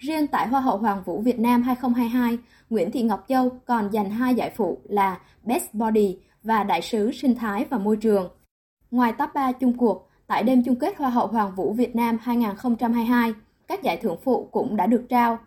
Riêng 0.00 0.26
tại 0.26 0.48
Hoa 0.48 0.60
hậu 0.60 0.78
Hoàng 0.78 1.02
vũ 1.02 1.22
Việt 1.22 1.38
Nam 1.38 1.62
2022, 1.62 2.38
Nguyễn 2.70 2.90
Thị 2.90 3.02
Ngọc 3.02 3.24
Châu 3.28 3.60
còn 3.66 3.92
giành 3.92 4.10
hai 4.10 4.34
giải 4.34 4.52
phụ 4.56 4.80
là 4.84 5.18
Best 5.44 5.74
Body 5.74 6.18
và 6.42 6.64
Đại 6.64 6.82
sứ 6.82 7.12
Sinh 7.12 7.34
thái 7.34 7.66
và 7.70 7.78
Môi 7.78 7.96
trường. 7.96 8.30
Ngoài 8.90 9.12
top 9.18 9.28
3 9.34 9.52
chung 9.52 9.78
cuộc, 9.78 10.10
tại 10.26 10.42
đêm 10.42 10.62
chung 10.64 10.78
kết 10.78 10.96
Hoa 10.98 11.10
hậu 11.10 11.26
Hoàng 11.26 11.54
vũ 11.54 11.72
Việt 11.72 11.96
Nam 11.96 12.18
2022, 12.22 13.34
các 13.68 13.82
giải 13.82 13.96
thưởng 13.96 14.16
phụ 14.24 14.48
cũng 14.52 14.76
đã 14.76 14.86
được 14.86 15.06
trao. 15.08 15.38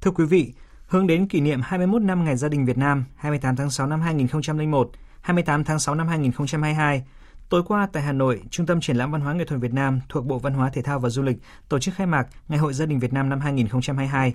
Thưa 0.00 0.10
quý 0.10 0.24
vị, 0.24 0.52
hướng 0.86 1.06
đến 1.06 1.28
kỷ 1.28 1.40
niệm 1.40 1.60
21 1.62 2.02
năm 2.02 2.24
Ngày 2.24 2.36
Gia 2.36 2.48
đình 2.48 2.64
Việt 2.64 2.78
Nam 2.78 3.04
28 3.16 3.56
tháng 3.56 3.70
6 3.70 3.86
năm 3.86 4.00
2001, 4.00 4.90
28 5.20 5.64
tháng 5.64 5.78
6 5.78 5.94
năm 5.94 6.08
2022, 6.08 7.02
Tối 7.48 7.62
qua 7.66 7.88
tại 7.92 8.02
Hà 8.02 8.12
Nội, 8.12 8.42
Trung 8.50 8.66
tâm 8.66 8.80
Triển 8.80 8.96
lãm 8.96 9.10
Văn 9.10 9.20
hóa 9.20 9.32
Nghệ 9.32 9.44
thuật 9.44 9.60
Việt 9.60 9.72
Nam 9.72 10.00
thuộc 10.08 10.26
Bộ 10.26 10.38
Văn 10.38 10.54
hóa 10.54 10.70
Thể 10.70 10.82
thao 10.82 10.98
và 10.98 11.08
Du 11.08 11.22
lịch 11.22 11.36
tổ 11.68 11.78
chức 11.78 11.94
khai 11.94 12.06
mạc 12.06 12.26
Ngày 12.48 12.58
hội 12.58 12.74
Gia 12.74 12.86
đình 12.86 12.98
Việt 12.98 13.12
Nam 13.12 13.28
năm 13.28 13.40
2022. 13.40 14.34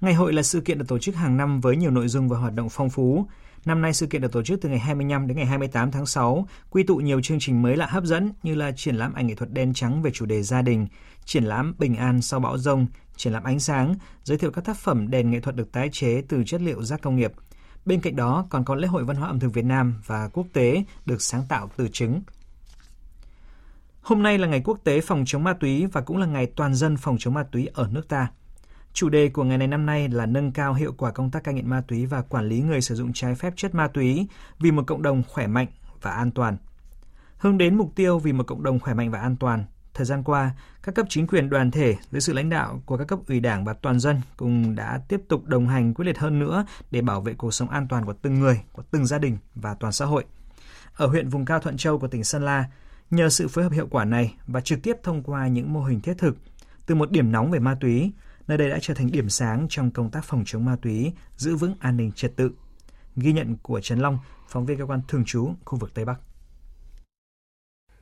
Ngày 0.00 0.14
hội 0.14 0.32
là 0.32 0.42
sự 0.42 0.60
kiện 0.60 0.78
được 0.78 0.84
tổ 0.88 0.98
chức 0.98 1.14
hàng 1.14 1.36
năm 1.36 1.60
với 1.60 1.76
nhiều 1.76 1.90
nội 1.90 2.08
dung 2.08 2.28
và 2.28 2.38
hoạt 2.38 2.54
động 2.54 2.68
phong 2.68 2.90
phú. 2.90 3.26
Năm 3.64 3.82
nay 3.82 3.92
sự 3.92 4.06
kiện 4.06 4.22
được 4.22 4.32
tổ 4.32 4.42
chức 4.42 4.60
từ 4.60 4.68
ngày 4.68 4.78
25 4.78 5.26
đến 5.26 5.36
ngày 5.36 5.46
28 5.46 5.90
tháng 5.90 6.06
6, 6.06 6.46
quy 6.70 6.82
tụ 6.82 6.96
nhiều 6.96 7.20
chương 7.20 7.38
trình 7.40 7.62
mới 7.62 7.76
lạ 7.76 7.86
hấp 7.86 8.04
dẫn 8.04 8.32
như 8.42 8.54
là 8.54 8.72
triển 8.76 8.96
lãm 8.96 9.14
ảnh 9.14 9.26
nghệ 9.26 9.34
thuật 9.34 9.52
đen 9.52 9.74
trắng 9.74 10.02
về 10.02 10.10
chủ 10.10 10.26
đề 10.26 10.42
gia 10.42 10.62
đình, 10.62 10.86
triển 11.24 11.44
lãm 11.44 11.74
bình 11.78 11.96
an 11.96 12.22
sau 12.22 12.40
bão 12.40 12.58
rông, 12.58 12.86
triển 13.16 13.32
lãm 13.32 13.44
ánh 13.44 13.60
sáng, 13.60 13.94
giới 14.24 14.38
thiệu 14.38 14.50
các 14.50 14.64
tác 14.64 14.76
phẩm 14.76 15.10
đèn 15.10 15.30
nghệ 15.30 15.40
thuật 15.40 15.56
được 15.56 15.72
tái 15.72 15.88
chế 15.92 16.22
từ 16.28 16.44
chất 16.44 16.60
liệu 16.60 16.82
rác 16.82 17.02
công 17.02 17.16
nghiệp. 17.16 17.32
Bên 17.84 18.00
cạnh 18.00 18.16
đó 18.16 18.46
còn 18.50 18.64
có 18.64 18.74
lễ 18.74 18.88
hội 18.88 19.04
văn 19.04 19.16
hóa 19.16 19.28
ẩm 19.28 19.40
thực 19.40 19.54
Việt 19.54 19.64
Nam 19.64 19.94
và 20.06 20.28
quốc 20.32 20.46
tế 20.52 20.84
được 21.06 21.22
sáng 21.22 21.42
tạo 21.48 21.70
từ 21.76 21.88
trứng. 21.92 22.22
Hôm 24.06 24.22
nay 24.22 24.38
là 24.38 24.48
ngày 24.48 24.60
quốc 24.64 24.78
tế 24.84 25.00
phòng 25.00 25.24
chống 25.26 25.44
ma 25.44 25.52
túy 25.52 25.86
và 25.86 26.00
cũng 26.00 26.16
là 26.16 26.26
ngày 26.26 26.46
toàn 26.46 26.74
dân 26.74 26.96
phòng 26.96 27.16
chống 27.18 27.34
ma 27.34 27.42
túy 27.52 27.68
ở 27.74 27.88
nước 27.92 28.08
ta. 28.08 28.28
Chủ 28.92 29.08
đề 29.08 29.28
của 29.28 29.44
ngày 29.44 29.58
này 29.58 29.68
năm 29.68 29.86
nay 29.86 30.08
là 30.08 30.26
nâng 30.26 30.52
cao 30.52 30.74
hiệu 30.74 30.94
quả 30.98 31.10
công 31.10 31.30
tác 31.30 31.44
cai 31.44 31.54
nghiện 31.54 31.70
ma 31.70 31.82
túy 31.88 32.06
và 32.06 32.22
quản 32.22 32.48
lý 32.48 32.60
người 32.60 32.80
sử 32.80 32.94
dụng 32.94 33.12
trái 33.12 33.34
phép 33.34 33.52
chất 33.56 33.74
ma 33.74 33.88
túy 33.88 34.28
vì 34.58 34.70
một 34.70 34.82
cộng 34.86 35.02
đồng 35.02 35.22
khỏe 35.28 35.46
mạnh 35.46 35.66
và 36.02 36.10
an 36.10 36.30
toàn. 36.30 36.56
Hướng 37.38 37.58
đến 37.58 37.74
mục 37.74 37.92
tiêu 37.94 38.18
vì 38.18 38.32
một 38.32 38.46
cộng 38.46 38.62
đồng 38.62 38.80
khỏe 38.80 38.94
mạnh 38.94 39.10
và 39.10 39.20
an 39.20 39.36
toàn, 39.36 39.64
thời 39.94 40.06
gian 40.06 40.22
qua, 40.22 40.50
các 40.82 40.94
cấp 40.94 41.06
chính 41.08 41.26
quyền 41.26 41.50
đoàn 41.50 41.70
thể 41.70 41.96
dưới 42.10 42.20
sự 42.20 42.32
lãnh 42.32 42.50
đạo 42.50 42.82
của 42.86 42.96
các 42.96 43.08
cấp 43.08 43.18
ủy 43.28 43.40
đảng 43.40 43.64
và 43.64 43.72
toàn 43.72 44.00
dân 44.00 44.20
cùng 44.36 44.74
đã 44.74 45.00
tiếp 45.08 45.20
tục 45.28 45.44
đồng 45.44 45.68
hành 45.68 45.94
quyết 45.94 46.04
liệt 46.04 46.18
hơn 46.18 46.38
nữa 46.38 46.64
để 46.90 47.02
bảo 47.02 47.20
vệ 47.20 47.34
cuộc 47.34 47.54
sống 47.54 47.70
an 47.70 47.88
toàn 47.88 48.04
của 48.04 48.14
từng 48.22 48.40
người, 48.40 48.60
của 48.72 48.82
từng 48.90 49.06
gia 49.06 49.18
đình 49.18 49.38
và 49.54 49.74
toàn 49.74 49.92
xã 49.92 50.04
hội. 50.04 50.24
Ở 50.94 51.06
huyện 51.06 51.28
vùng 51.28 51.44
cao 51.44 51.60
Thuận 51.60 51.76
Châu 51.76 51.98
của 51.98 52.08
tỉnh 52.08 52.24
Sơn 52.24 52.42
La, 52.42 52.64
nhờ 53.10 53.28
sự 53.28 53.48
phối 53.48 53.64
hợp 53.64 53.72
hiệu 53.72 53.86
quả 53.90 54.04
này 54.04 54.34
và 54.46 54.60
trực 54.60 54.82
tiếp 54.82 54.96
thông 55.02 55.22
qua 55.22 55.48
những 55.48 55.72
mô 55.72 55.84
hình 55.84 56.00
thiết 56.00 56.14
thực, 56.18 56.36
từ 56.86 56.94
một 56.94 57.10
điểm 57.10 57.32
nóng 57.32 57.50
về 57.50 57.58
ma 57.58 57.76
túy, 57.80 58.12
nơi 58.48 58.58
đây 58.58 58.70
đã 58.70 58.78
trở 58.80 58.94
thành 58.94 59.10
điểm 59.10 59.28
sáng 59.28 59.66
trong 59.70 59.90
công 59.90 60.10
tác 60.10 60.24
phòng 60.24 60.42
chống 60.46 60.64
ma 60.64 60.76
túy, 60.82 61.12
giữ 61.36 61.56
vững 61.56 61.74
an 61.80 61.96
ninh 61.96 62.12
trật 62.12 62.36
tự. 62.36 62.50
Ghi 63.16 63.32
nhận 63.32 63.56
của 63.62 63.80
Trần 63.80 63.98
Long, 63.98 64.18
phóng 64.48 64.66
viên 64.66 64.78
cơ 64.78 64.86
quan 64.86 65.00
thường 65.08 65.24
trú 65.24 65.50
khu 65.64 65.78
vực 65.78 65.94
Tây 65.94 66.04
Bắc. 66.04 66.20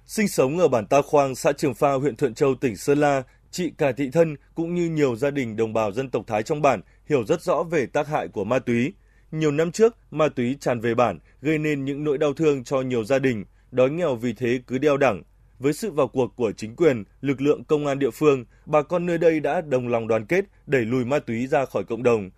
Sinh 0.06 0.28
sống 0.28 0.58
ở 0.58 0.68
bản 0.68 0.86
Ta 0.86 1.02
Khoang, 1.02 1.34
xã 1.34 1.52
Trường 1.52 1.74
Pha, 1.74 1.92
huyện 1.92 2.16
Thuận 2.16 2.34
Châu, 2.34 2.54
tỉnh 2.54 2.76
Sơn 2.76 2.98
La, 2.98 3.22
chị 3.50 3.70
Cà 3.78 3.92
Thị 3.92 4.10
Thân 4.12 4.36
cũng 4.54 4.74
như 4.74 4.90
nhiều 4.90 5.16
gia 5.16 5.30
đình 5.30 5.56
đồng 5.56 5.72
bào 5.72 5.92
dân 5.92 6.10
tộc 6.10 6.24
Thái 6.26 6.42
trong 6.42 6.62
bản 6.62 6.80
hiểu 7.08 7.24
rất 7.24 7.42
rõ 7.42 7.62
về 7.62 7.86
tác 7.86 8.08
hại 8.08 8.28
của 8.28 8.44
ma 8.44 8.58
túy. 8.58 8.92
Nhiều 9.30 9.50
năm 9.50 9.72
trước, 9.72 9.96
ma 10.10 10.28
túy 10.28 10.56
tràn 10.60 10.80
về 10.80 10.94
bản, 10.94 11.18
gây 11.40 11.58
nên 11.58 11.84
những 11.84 12.04
nỗi 12.04 12.18
đau 12.18 12.32
thương 12.32 12.64
cho 12.64 12.80
nhiều 12.80 13.04
gia 13.04 13.18
đình, 13.18 13.44
đói 13.74 13.90
nghèo 13.90 14.16
vì 14.16 14.32
thế 14.32 14.60
cứ 14.66 14.78
đeo 14.78 14.96
đẳng. 14.96 15.22
Với 15.58 15.72
sự 15.72 15.90
vào 15.90 16.08
cuộc 16.08 16.36
của 16.36 16.52
chính 16.52 16.76
quyền, 16.76 17.04
lực 17.20 17.40
lượng 17.40 17.64
công 17.64 17.86
an 17.86 17.98
địa 17.98 18.10
phương, 18.10 18.44
bà 18.66 18.82
con 18.82 19.06
nơi 19.06 19.18
đây 19.18 19.40
đã 19.40 19.60
đồng 19.60 19.88
lòng 19.88 20.08
đoàn 20.08 20.26
kết 20.26 20.44
đẩy 20.66 20.82
lùi 20.82 21.04
ma 21.04 21.18
túy 21.18 21.46
ra 21.46 21.64
khỏi 21.64 21.84
cộng 21.84 22.02
đồng. 22.02 22.30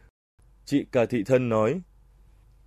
Chị 0.64 0.85
Cà 0.93 1.07
Thị 1.07 1.23
Thân 1.26 1.49
nói. 1.49 1.81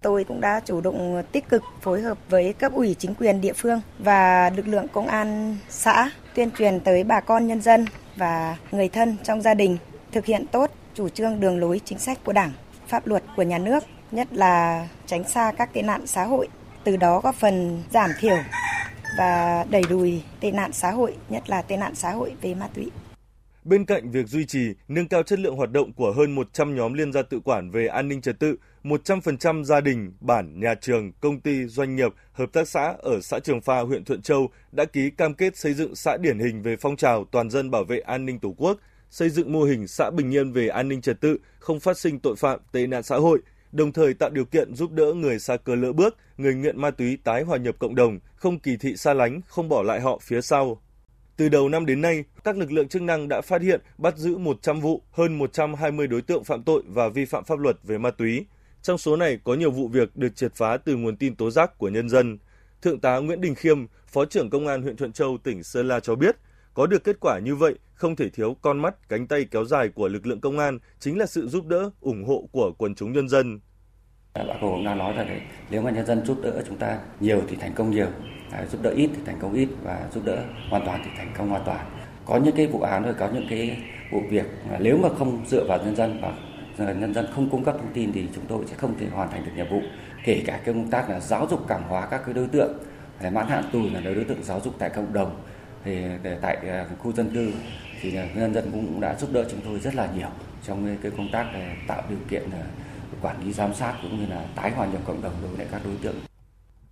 Tôi 0.02 0.24
cũng 0.24 0.42
đã 0.42 0.62
chủ 0.66 0.82
động 0.82 1.24
tích 1.32 1.50
cực 1.50 1.64
phối 1.82 2.02
hợp 2.02 2.18
với 2.30 2.54
cấp 2.54 2.72
ủy 2.74 2.96
chính 3.00 3.16
quyền 3.16 3.42
địa 3.42 3.54
phương 3.54 3.82
và 4.00 4.50
lực 4.50 4.68
lượng 4.68 4.88
công 4.94 5.08
an 5.08 5.58
xã 5.70 6.12
tuyên 6.36 6.52
truyền 6.58 6.80
tới 6.80 7.04
bà 7.04 7.20
con 7.20 7.48
nhân 7.48 7.62
dân 7.62 7.86
và 8.16 8.58
người 8.72 8.90
thân 8.90 9.18
trong 9.24 9.42
gia 9.42 9.54
đình 9.54 9.78
thực 10.12 10.26
hiện 10.26 10.46
tốt 10.52 10.72
chủ 10.94 11.10
trương 11.10 11.40
đường 11.40 11.60
lối 11.60 11.82
chính 11.86 12.00
sách 12.00 12.24
của 12.24 12.34
Đảng, 12.34 12.52
pháp 12.88 13.08
luật 13.08 13.24
của 13.36 13.44
nhà 13.44 13.58
nước, 13.58 13.84
nhất 14.12 14.28
là 14.34 14.88
tránh 15.06 15.24
xa 15.24 15.52
các 15.58 15.74
tệ 15.74 15.82
nạn 15.82 16.08
xã 16.08 16.26
hội, 16.26 16.48
từ 16.84 16.96
đó 16.96 17.22
góp 17.24 17.36
phần 17.36 17.84
giảm 17.92 18.10
thiểu 18.20 18.38
và 19.18 19.66
đẩy 19.70 19.84
lùi 19.90 20.24
tệ 20.40 20.52
nạn 20.52 20.74
xã 20.74 20.92
hội, 20.92 21.16
nhất 21.30 21.50
là 21.50 21.62
tệ 21.62 21.78
nạn 21.78 21.96
xã 21.96 22.12
hội 22.12 22.34
về 22.42 22.54
ma 22.54 22.68
túy. 22.76 22.92
Bên 23.64 23.86
cạnh 23.86 24.12
việc 24.12 24.28
duy 24.28 24.46
trì, 24.46 24.74
nâng 24.88 25.08
cao 25.08 25.24
chất 25.24 25.40
lượng 25.40 25.56
hoạt 25.56 25.72
động 25.72 25.94
của 25.94 26.14
hơn 26.18 26.36
100 26.36 26.76
nhóm 26.76 26.94
liên 26.94 27.14
gia 27.14 27.22
tự 27.22 27.40
quản 27.40 27.72
về 27.72 27.88
an 27.88 28.08
ninh 28.08 28.22
trật 28.22 28.40
tự, 28.40 28.56
100% 28.84 29.64
gia 29.64 29.82
đình, 29.82 30.14
bản, 30.20 30.60
nhà 30.60 30.76
trường, 30.82 31.12
công 31.12 31.40
ty, 31.40 31.66
doanh 31.66 31.96
nghiệp, 31.96 32.14
hợp 32.34 32.54
tác 32.54 32.68
xã 32.68 32.94
ở 33.00 33.20
xã 33.22 33.40
Trường 33.40 33.62
Pha, 33.62 33.80
huyện 33.80 34.06
Thuận 34.06 34.22
Châu 34.22 34.50
đã 34.72 34.86
ký 34.86 35.10
cam 35.10 35.34
kết 35.34 35.58
xây 35.58 35.74
dựng 35.74 35.96
xã 35.96 36.18
điển 36.18 36.40
hình 36.40 36.62
về 36.62 36.76
phong 36.82 36.96
trào 36.96 37.26
toàn 37.32 37.50
dân 37.50 37.72
bảo 37.72 37.84
vệ 37.84 38.00
an 38.00 38.26
ninh 38.26 38.40
Tổ 38.40 38.54
quốc, 38.58 38.78
xây 39.10 39.30
dựng 39.30 39.54
mô 39.54 39.64
hình 39.64 39.88
xã 39.88 40.10
bình 40.10 40.34
yên 40.34 40.52
về 40.52 40.68
an 40.68 40.88
ninh 40.88 41.02
trật 41.02 41.22
tự, 41.22 41.38
không 41.60 41.80
phát 41.80 41.98
sinh 41.98 42.20
tội 42.20 42.36
phạm, 42.36 42.60
tệ 42.72 42.88
nạn 42.88 43.04
xã 43.04 43.16
hội, 43.16 43.40
đồng 43.72 43.92
thời 43.92 44.14
tạo 44.14 44.30
điều 44.30 44.46
kiện 44.46 44.76
giúp 44.76 44.92
đỡ 44.92 45.14
người 45.14 45.40
xa 45.40 45.58
cơ 45.58 45.76
lỡ 45.76 45.94
bước, 45.94 46.18
người 46.38 46.56
nghiện 46.56 46.82
ma 46.82 46.92
túy 46.92 47.18
tái 47.24 47.44
hòa 47.44 47.58
nhập 47.58 47.76
cộng 47.80 47.96
đồng, 47.96 48.20
không 48.36 48.60
kỳ 48.60 48.78
thị 48.78 48.96
xa 48.98 49.14
lánh, 49.14 49.42
không 49.48 49.70
bỏ 49.70 49.84
lại 49.84 50.02
họ 50.02 50.20
phía 50.22 50.42
sau. 50.42 50.82
Từ 51.38 51.50
đầu 51.50 51.70
năm 51.70 51.86
đến 51.86 52.02
nay, 52.02 52.24
các 52.44 52.58
lực 52.58 52.72
lượng 52.72 52.88
chức 52.88 53.02
năng 53.02 53.28
đã 53.28 53.42
phát 53.42 53.62
hiện, 53.62 53.82
bắt 53.98 54.18
giữ 54.18 54.38
100 54.38 54.80
vụ, 54.80 55.02
hơn 55.12 55.38
120 55.38 56.08
đối 56.08 56.22
tượng 56.22 56.44
phạm 56.44 56.64
tội 56.64 56.84
và 56.88 57.10
vi 57.10 57.26
phạm 57.26 57.44
pháp 57.44 57.60
luật 57.60 57.78
về 57.84 57.98
ma 57.98 58.12
túy. 58.12 58.46
Trong 58.82 58.98
số 58.98 59.16
này 59.16 59.40
có 59.44 59.54
nhiều 59.54 59.72
vụ 59.72 59.88
việc 59.88 60.16
được 60.16 60.36
triệt 60.36 60.54
phá 60.56 60.78
từ 60.78 60.96
nguồn 60.96 61.18
tin 61.18 61.36
tố 61.36 61.52
giác 61.52 61.78
của 61.78 61.90
nhân 61.90 62.10
dân. 62.10 62.38
Thượng 62.82 63.00
tá 63.00 63.18
Nguyễn 63.18 63.42
Đình 63.42 63.56
Khiêm, 63.56 63.86
Phó 64.08 64.26
trưởng 64.26 64.50
Công 64.50 64.68
an 64.68 64.82
huyện 64.82 64.96
Thuận 64.96 65.12
Châu, 65.12 65.38
tỉnh 65.44 65.64
Sơn 65.64 65.88
La 65.88 66.00
cho 66.00 66.16
biết, 66.16 66.36
có 66.80 66.88
được 66.88 67.04
kết 67.04 67.20
quả 67.20 67.40
như 67.40 67.56
vậy, 67.56 67.76
không 67.94 68.16
thể 68.16 68.30
thiếu 68.30 68.56
con 68.62 68.80
mắt, 68.80 69.10
cánh 69.10 69.28
tay 69.28 69.46
kéo 69.52 69.66
dài 69.66 69.90
của 69.90 70.08
lực 70.08 70.28
lượng 70.28 70.42
công 70.42 70.60
an 70.60 70.80
chính 71.00 71.18
là 71.18 71.26
sự 71.26 71.48
giúp 71.48 71.66
đỡ, 71.66 71.90
ủng 72.02 72.24
hộ 72.24 72.44
của 72.52 72.72
quần 72.78 72.96
chúng 72.96 73.14
nhân 73.14 73.30
dân. 73.30 73.60
Dạ, 74.36 74.44
Bác 74.44 74.54
Hồ 74.62 74.72
cũng 74.72 74.86
đã 74.86 74.96
nói 74.96 75.14
rằng 75.14 75.28
đấy, 75.28 75.42
nếu 75.70 75.82
mà 75.82 75.92
nhân 75.92 76.06
dân 76.06 76.26
giúp 76.26 76.38
đỡ 76.44 76.62
chúng 76.68 76.78
ta 76.78 77.00
nhiều 77.20 77.42
thì 77.48 77.56
thành 77.56 77.74
công 77.74 77.92
nhiều, 77.92 78.08
à, 78.52 78.66
giúp 78.72 78.82
đỡ 78.82 78.90
ít 78.90 79.10
thì 79.16 79.22
thành 79.26 79.38
công 79.42 79.54
ít 79.54 79.68
và 79.84 80.08
giúp 80.14 80.26
đỡ 80.26 80.44
hoàn 80.70 80.86
toàn 80.86 81.02
thì 81.06 81.12
thành 81.18 81.34
công 81.38 81.50
hoàn 81.50 81.64
toàn. 81.66 81.86
Có 82.26 82.38
những 82.38 82.56
cái 82.56 82.68
vụ 82.68 82.82
án 82.82 83.04
rồi 83.04 83.14
có 83.20 83.30
những 83.34 83.48
cái 83.50 83.84
vụ 84.12 84.22
việc 84.30 84.46
nếu 84.80 84.98
mà 84.98 85.10
không 85.18 85.46
dựa 85.48 85.66
vào 85.68 85.78
nhân 85.78 85.96
dân 85.96 86.22
và 86.22 86.94
nhân 86.94 87.14
dân 87.14 87.28
không 87.36 87.50
cung 87.50 87.64
cấp 87.64 87.76
thông 87.78 87.94
tin 87.94 88.12
thì 88.14 88.28
chúng 88.36 88.46
tôi 88.48 88.64
sẽ 88.68 88.76
không 88.76 88.96
thể 89.00 89.08
hoàn 89.08 89.32
thành 89.32 89.46
được 89.46 89.52
nhiệm 89.56 89.70
vụ. 89.70 89.82
Kể 90.26 90.44
cả 90.46 90.62
cái 90.66 90.74
công 90.74 90.90
tác 90.90 91.10
là 91.10 91.20
giáo 91.20 91.48
dục 91.50 91.60
cảm 91.68 91.84
hóa 91.84 92.08
các 92.12 92.22
cái 92.26 92.34
đối 92.34 92.48
tượng 92.48 92.74
mãn 93.32 93.48
hạn 93.48 93.64
tù 93.74 93.80
là 93.94 94.02
đối 94.02 94.24
tượng 94.24 94.44
giáo 94.44 94.60
dục 94.60 94.74
tại 94.80 94.90
cộng 94.90 95.14
đồng 95.14 95.36
thì 95.84 96.04
ờ, 96.24 96.38
tại 96.42 96.56
ờ, 96.56 96.86
khu 97.00 97.14
dân 97.14 97.30
cư 97.34 97.52
thì 98.02 98.16
ờ, 98.16 98.26
nhân 98.36 98.54
dân 98.54 98.70
cũng 98.72 99.02
đã 99.02 99.16
giúp 99.20 99.30
đỡ 99.34 99.46
chúng 99.52 99.62
tôi 99.66 99.80
rất 99.80 99.96
là 99.96 100.10
nhiều 100.18 100.30
trong 100.66 100.98
cái 101.04 101.12
công 101.18 101.30
tác 101.32 101.48
tạo 101.88 102.04
điều 102.10 102.20
kiện 102.30 102.44
quản 103.22 103.46
lý 103.46 103.54
giám 103.54 103.74
sát 103.74 104.00
cũng 104.02 104.20
như 104.20 104.26
là 104.26 104.46
tái 104.56 104.72
hòa 104.72 104.88
nhập 104.88 105.02
cộng 105.06 105.22
đồng 105.22 105.34
đối 105.42 105.56
với 105.56 105.68
các 105.72 105.82
đối 105.86 105.96
tượng. 106.02 106.16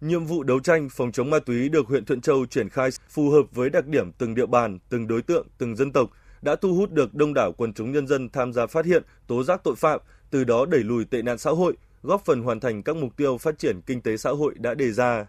Nhiệm 0.02 0.26
vụ 0.26 0.44
đấu 0.44 0.60
tranh 0.60 0.90
phòng 0.92 1.12
chống 1.12 1.30
ma 1.30 1.40
túy 1.40 1.70
được 1.70 1.88
huyện 1.88 2.06
Thuận 2.06 2.22
Châu 2.22 2.46
triển 2.46 2.70
khai 2.70 2.90
phù 3.10 3.30
hợp 3.30 3.44
với 3.52 3.70
đặc 3.70 3.88
điểm 3.88 4.12
từng 4.18 4.36
địa 4.36 4.46
bàn, 4.46 4.80
từng 4.90 5.08
đối 5.08 5.22
tượng, 5.22 5.48
từng 5.58 5.76
dân 5.76 5.92
tộc, 5.92 6.10
đã 6.42 6.56
thu 6.56 6.74
hút 6.74 6.92
được 6.92 7.16
đông 7.16 7.34
đảo 7.34 7.52
quần 7.58 7.74
chúng 7.74 7.92
nhân 7.92 8.08
dân 8.08 8.30
tham 8.30 8.54
gia 8.54 8.68
phát 8.68 8.86
hiện, 8.86 9.04
tố 9.28 9.44
giác 9.44 9.62
tội 9.64 9.76
phạm, 9.76 10.00
từ 10.30 10.44
đó 10.44 10.66
đẩy 10.66 10.84
lùi 10.84 11.06
tệ 11.06 11.22
nạn 11.22 11.38
xã 11.38 11.52
hội, 11.52 11.74
góp 12.04 12.26
phần 12.26 12.42
hoàn 12.42 12.60
thành 12.60 12.84
các 12.84 12.96
mục 12.96 13.18
tiêu 13.18 13.38
phát 13.38 13.60
triển 13.60 13.82
kinh 13.86 14.02
tế 14.02 14.18
xã 14.18 14.30
hội 14.30 14.56
đã 14.58 14.74
đề 14.74 14.92
ra. 14.92 15.26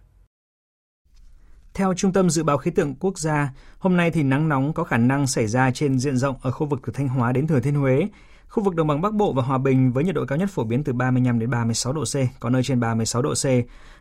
Theo 1.78 1.94
Trung 1.94 2.12
tâm 2.12 2.30
Dự 2.30 2.42
báo 2.42 2.58
Khí 2.58 2.70
tượng 2.70 2.94
Quốc 2.94 3.18
gia, 3.18 3.52
hôm 3.78 3.96
nay 3.96 4.10
thì 4.10 4.22
nắng 4.22 4.48
nóng 4.48 4.72
có 4.72 4.84
khả 4.84 4.96
năng 4.96 5.26
xảy 5.26 5.46
ra 5.46 5.70
trên 5.70 5.98
diện 5.98 6.16
rộng 6.16 6.36
ở 6.42 6.50
khu 6.50 6.66
vực 6.66 6.80
từ 6.86 6.92
Thanh 6.92 7.08
Hóa 7.08 7.32
đến 7.32 7.46
Thừa 7.46 7.60
Thiên 7.60 7.74
Huế. 7.74 8.08
Khu 8.48 8.62
vực 8.62 8.74
đồng 8.74 8.86
bằng 8.86 9.00
Bắc 9.00 9.14
Bộ 9.14 9.32
và 9.32 9.42
Hòa 9.42 9.58
Bình 9.58 9.92
với 9.92 10.04
nhiệt 10.04 10.14
độ 10.14 10.24
cao 10.26 10.38
nhất 10.38 10.50
phổ 10.52 10.64
biến 10.64 10.84
từ 10.84 10.92
35 10.92 11.38
đến 11.38 11.50
36 11.50 11.92
độ 11.92 12.04
C, 12.04 12.40
có 12.40 12.50
nơi 12.50 12.62
trên 12.62 12.80
36 12.80 13.22
độ 13.22 13.34
C. 13.34 13.46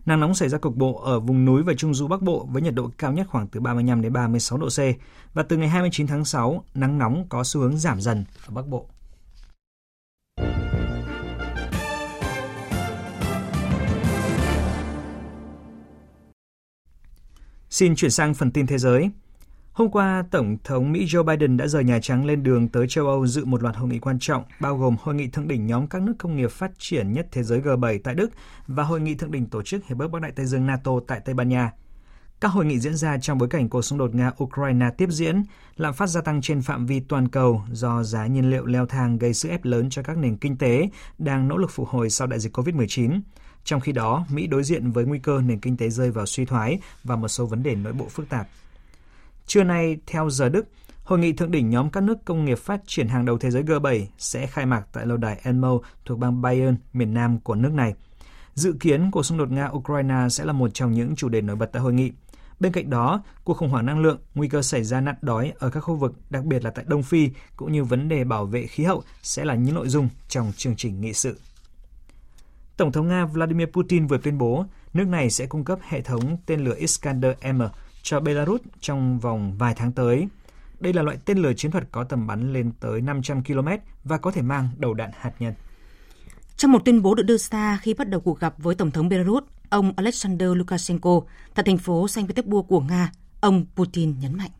Nắng 0.05 0.19
nóng 0.19 0.35
xảy 0.35 0.49
ra 0.49 0.57
cục 0.57 0.75
bộ 0.75 1.01
ở 1.03 1.19
vùng 1.19 1.45
núi 1.45 1.63
và 1.63 1.73
trung 1.77 1.93
du 1.93 2.07
Bắc 2.07 2.21
Bộ 2.21 2.47
với 2.51 2.61
nhiệt 2.61 2.73
độ 2.73 2.89
cao 2.97 3.11
nhất 3.11 3.27
khoảng 3.29 3.47
từ 3.47 3.59
35 3.59 4.01
đến 4.01 4.13
36 4.13 4.57
độ 4.57 4.67
C. 4.67 4.79
Và 5.33 5.43
từ 5.43 5.57
ngày 5.57 5.69
29 5.69 6.07
tháng 6.07 6.25
6, 6.25 6.63
nắng 6.73 6.97
nóng 6.97 7.25
có 7.29 7.43
xu 7.43 7.61
hướng 7.61 7.77
giảm 7.77 8.01
dần 8.01 8.25
ở 8.47 8.53
Bắc 8.53 8.67
Bộ. 8.67 8.89
Xin 17.77 17.95
chuyển 17.95 18.11
sang 18.11 18.33
phần 18.33 18.51
tin 18.51 18.67
thế 18.67 18.77
giới. 18.77 19.09
Hôm 19.71 19.91
qua, 19.91 20.23
Tổng 20.31 20.57
thống 20.63 20.91
Mỹ 20.91 21.05
Joe 21.05 21.23
Biden 21.23 21.57
đã 21.57 21.67
rời 21.67 21.83
Nhà 21.83 21.99
Trắng 22.01 22.25
lên 22.25 22.43
đường 22.43 22.67
tới 22.67 22.85
châu 22.89 23.07
Âu 23.07 23.27
dự 23.27 23.45
một 23.45 23.63
loạt 23.63 23.75
hội 23.75 23.89
nghị 23.89 23.99
quan 23.99 24.19
trọng, 24.19 24.43
bao 24.59 24.77
gồm 24.77 24.95
hội 25.01 25.15
nghị 25.15 25.27
thượng 25.27 25.47
đỉnh 25.47 25.67
nhóm 25.67 25.87
các 25.87 26.01
nước 26.01 26.13
công 26.19 26.35
nghiệp 26.35 26.51
phát 26.51 26.71
triển 26.77 27.13
nhất 27.13 27.27
thế 27.31 27.43
giới 27.43 27.61
G7 27.61 27.99
tại 28.03 28.15
Đức 28.15 28.31
và 28.67 28.83
hội 28.83 29.01
nghị 29.01 29.15
thượng 29.15 29.31
đỉnh 29.31 29.45
tổ 29.45 29.61
chức 29.61 29.85
Hiệp 29.85 29.99
ước 29.99 30.07
Bắc 30.07 30.21
Đại 30.21 30.31
Tây 30.31 30.45
Dương 30.45 30.65
NATO 30.65 30.91
tại 31.07 31.19
Tây 31.25 31.35
Ban 31.35 31.49
Nha. 31.49 31.71
Các 32.39 32.47
hội 32.47 32.65
nghị 32.65 32.79
diễn 32.79 32.95
ra 32.95 33.17
trong 33.17 33.37
bối 33.37 33.49
cảnh 33.49 33.69
cuộc 33.69 33.81
xung 33.81 33.99
đột 33.99 34.11
Nga-Ukraine 34.13 34.91
tiếp 34.97 35.09
diễn, 35.09 35.43
lạm 35.75 35.93
phát 35.93 36.07
gia 36.07 36.21
tăng 36.21 36.41
trên 36.41 36.61
phạm 36.61 36.85
vi 36.85 36.99
toàn 36.99 37.27
cầu 37.27 37.63
do 37.71 38.03
giá 38.03 38.27
nhiên 38.27 38.49
liệu 38.49 38.65
leo 38.65 38.85
thang 38.85 39.17
gây 39.17 39.33
sức 39.33 39.49
ép 39.49 39.65
lớn 39.65 39.89
cho 39.89 40.03
các 40.03 40.17
nền 40.17 40.37
kinh 40.37 40.57
tế 40.57 40.89
đang 41.17 41.47
nỗ 41.47 41.57
lực 41.57 41.71
phục 41.71 41.87
hồi 41.87 42.09
sau 42.09 42.27
đại 42.27 42.39
dịch 42.39 42.57
COVID-19. 42.57 43.19
Trong 43.67 43.79
khi 43.79 43.91
đó, 43.91 44.25
Mỹ 44.29 44.47
đối 44.47 44.63
diện 44.63 44.91
với 44.91 45.05
nguy 45.05 45.19
cơ 45.19 45.41
nền 45.41 45.59
kinh 45.59 45.77
tế 45.77 45.89
rơi 45.89 46.11
vào 46.11 46.25
suy 46.25 46.45
thoái 46.45 46.79
và 47.03 47.15
một 47.15 47.27
số 47.27 47.45
vấn 47.45 47.63
đề 47.63 47.75
nội 47.75 47.93
bộ 47.93 48.05
phức 48.05 48.29
tạp. 48.29 48.47
Trưa 49.47 49.63
nay, 49.63 49.97
theo 50.05 50.29
giờ 50.29 50.49
Đức, 50.49 50.65
Hội 51.03 51.19
nghị 51.19 51.33
thượng 51.33 51.51
đỉnh 51.51 51.69
nhóm 51.69 51.89
các 51.89 52.03
nước 52.03 52.25
công 52.25 52.45
nghiệp 52.45 52.57
phát 52.57 52.81
triển 52.87 53.07
hàng 53.07 53.25
đầu 53.25 53.37
thế 53.37 53.51
giới 53.51 53.63
G7 53.63 54.05
sẽ 54.17 54.47
khai 54.47 54.65
mạc 54.65 54.83
tại 54.93 55.05
lâu 55.05 55.17
đài 55.17 55.39
Enmo 55.43 55.79
thuộc 56.05 56.19
bang 56.19 56.41
Bayern, 56.41 56.75
miền 56.93 57.13
nam 57.13 57.39
của 57.39 57.55
nước 57.55 57.73
này. 57.73 57.93
Dự 58.53 58.73
kiến 58.79 59.11
cuộc 59.11 59.23
xung 59.23 59.37
đột 59.37 59.49
Nga-Ukraine 59.49 60.29
sẽ 60.29 60.45
là 60.45 60.53
một 60.53 60.69
trong 60.73 60.91
những 60.91 61.15
chủ 61.15 61.29
đề 61.29 61.41
nổi 61.41 61.55
bật 61.55 61.69
tại 61.71 61.81
hội 61.81 61.93
nghị. 61.93 62.11
Bên 62.59 62.71
cạnh 62.71 62.89
đó, 62.89 63.23
cuộc 63.43 63.53
khủng 63.53 63.69
hoảng 63.69 63.85
năng 63.85 63.99
lượng, 63.99 64.19
nguy 64.35 64.47
cơ 64.47 64.61
xảy 64.61 64.83
ra 64.83 65.01
nạn 65.01 65.15
đói 65.21 65.53
ở 65.59 65.69
các 65.69 65.79
khu 65.79 65.95
vực, 65.95 66.13
đặc 66.29 66.45
biệt 66.45 66.63
là 66.63 66.71
tại 66.71 66.85
Đông 66.87 67.03
Phi, 67.03 67.29
cũng 67.55 67.71
như 67.71 67.83
vấn 67.83 68.09
đề 68.09 68.23
bảo 68.23 68.45
vệ 68.45 68.67
khí 68.67 68.83
hậu 68.83 69.03
sẽ 69.21 69.45
là 69.45 69.55
những 69.55 69.75
nội 69.75 69.89
dung 69.89 70.09
trong 70.27 70.51
chương 70.57 70.75
trình 70.75 71.01
nghị 71.01 71.13
sự. 71.13 71.37
Tổng 72.77 72.91
thống 72.91 73.07
Nga 73.07 73.25
Vladimir 73.25 73.67
Putin 73.67 74.07
vừa 74.07 74.17
tuyên 74.17 74.37
bố 74.37 74.65
nước 74.93 75.07
này 75.07 75.29
sẽ 75.29 75.45
cung 75.45 75.63
cấp 75.63 75.79
hệ 75.81 76.01
thống 76.01 76.37
tên 76.45 76.63
lửa 76.63 76.75
Iskander-M 76.79 77.69
cho 78.01 78.19
Belarus 78.19 78.61
trong 78.79 79.19
vòng 79.19 79.57
vài 79.57 79.73
tháng 79.77 79.91
tới. 79.91 80.27
Đây 80.79 80.93
là 80.93 81.01
loại 81.01 81.17
tên 81.25 81.37
lửa 81.37 81.53
chiến 81.53 81.71
thuật 81.71 81.83
có 81.91 82.03
tầm 82.03 82.27
bắn 82.27 82.53
lên 82.53 82.71
tới 82.79 83.01
500 83.01 83.43
km 83.43 83.67
và 84.03 84.17
có 84.17 84.31
thể 84.31 84.41
mang 84.41 84.69
đầu 84.77 84.93
đạn 84.93 85.11
hạt 85.13 85.31
nhân. 85.39 85.53
Trong 86.57 86.71
một 86.71 86.85
tuyên 86.85 87.01
bố 87.01 87.15
được 87.15 87.23
đưa 87.23 87.37
ra 87.37 87.79
khi 87.81 87.93
bắt 87.93 88.09
đầu 88.09 88.21
cuộc 88.21 88.39
gặp 88.39 88.53
với 88.57 88.75
Tổng 88.75 88.91
thống 88.91 89.09
Belarus, 89.09 89.43
ông 89.69 89.93
Alexander 89.95 90.49
Lukashenko 90.55 91.21
tại 91.55 91.63
thành 91.65 91.77
phố 91.77 92.07
Saint 92.07 92.27
Petersburg 92.27 92.67
của 92.67 92.79
Nga, 92.79 93.11
ông 93.41 93.65
Putin 93.75 94.19
nhấn 94.19 94.37
mạnh. 94.37 94.51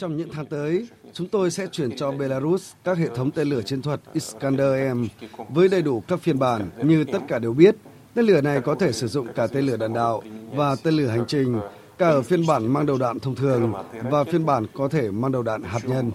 Trong 0.00 0.16
những 0.16 0.28
tháng 0.32 0.46
tới, 0.46 0.86
chúng 1.12 1.28
tôi 1.28 1.50
sẽ 1.50 1.66
chuyển 1.66 1.96
cho 1.96 2.12
Belarus 2.12 2.72
các 2.84 2.98
hệ 2.98 3.08
thống 3.16 3.30
tên 3.30 3.48
lửa 3.48 3.62
chiến 3.62 3.82
thuật 3.82 4.00
Iskander-M 4.14 5.06
với 5.48 5.68
đầy 5.68 5.82
đủ 5.82 6.02
các 6.08 6.20
phiên 6.20 6.38
bản 6.38 6.70
như 6.82 7.04
tất 7.04 7.18
cả 7.28 7.38
đều 7.38 7.52
biết. 7.52 7.76
Tên 8.14 8.24
lửa 8.24 8.40
này 8.40 8.60
có 8.60 8.74
thể 8.74 8.92
sử 8.92 9.08
dụng 9.08 9.26
cả 9.34 9.46
tên 9.46 9.66
lửa 9.66 9.76
đạn 9.76 9.92
đạo 9.92 10.22
và 10.54 10.76
tên 10.82 10.94
lửa 10.94 11.06
hành 11.06 11.24
trình, 11.28 11.60
cả 11.98 12.08
ở 12.08 12.22
phiên 12.22 12.46
bản 12.46 12.72
mang 12.72 12.86
đầu 12.86 12.98
đạn 12.98 13.20
thông 13.20 13.34
thường 13.34 13.72
và 14.10 14.24
phiên 14.24 14.46
bản 14.46 14.66
có 14.74 14.88
thể 14.88 15.10
mang 15.10 15.32
đầu 15.32 15.42
đạn 15.42 15.62
hạt 15.62 15.80
nhân. 15.84 16.10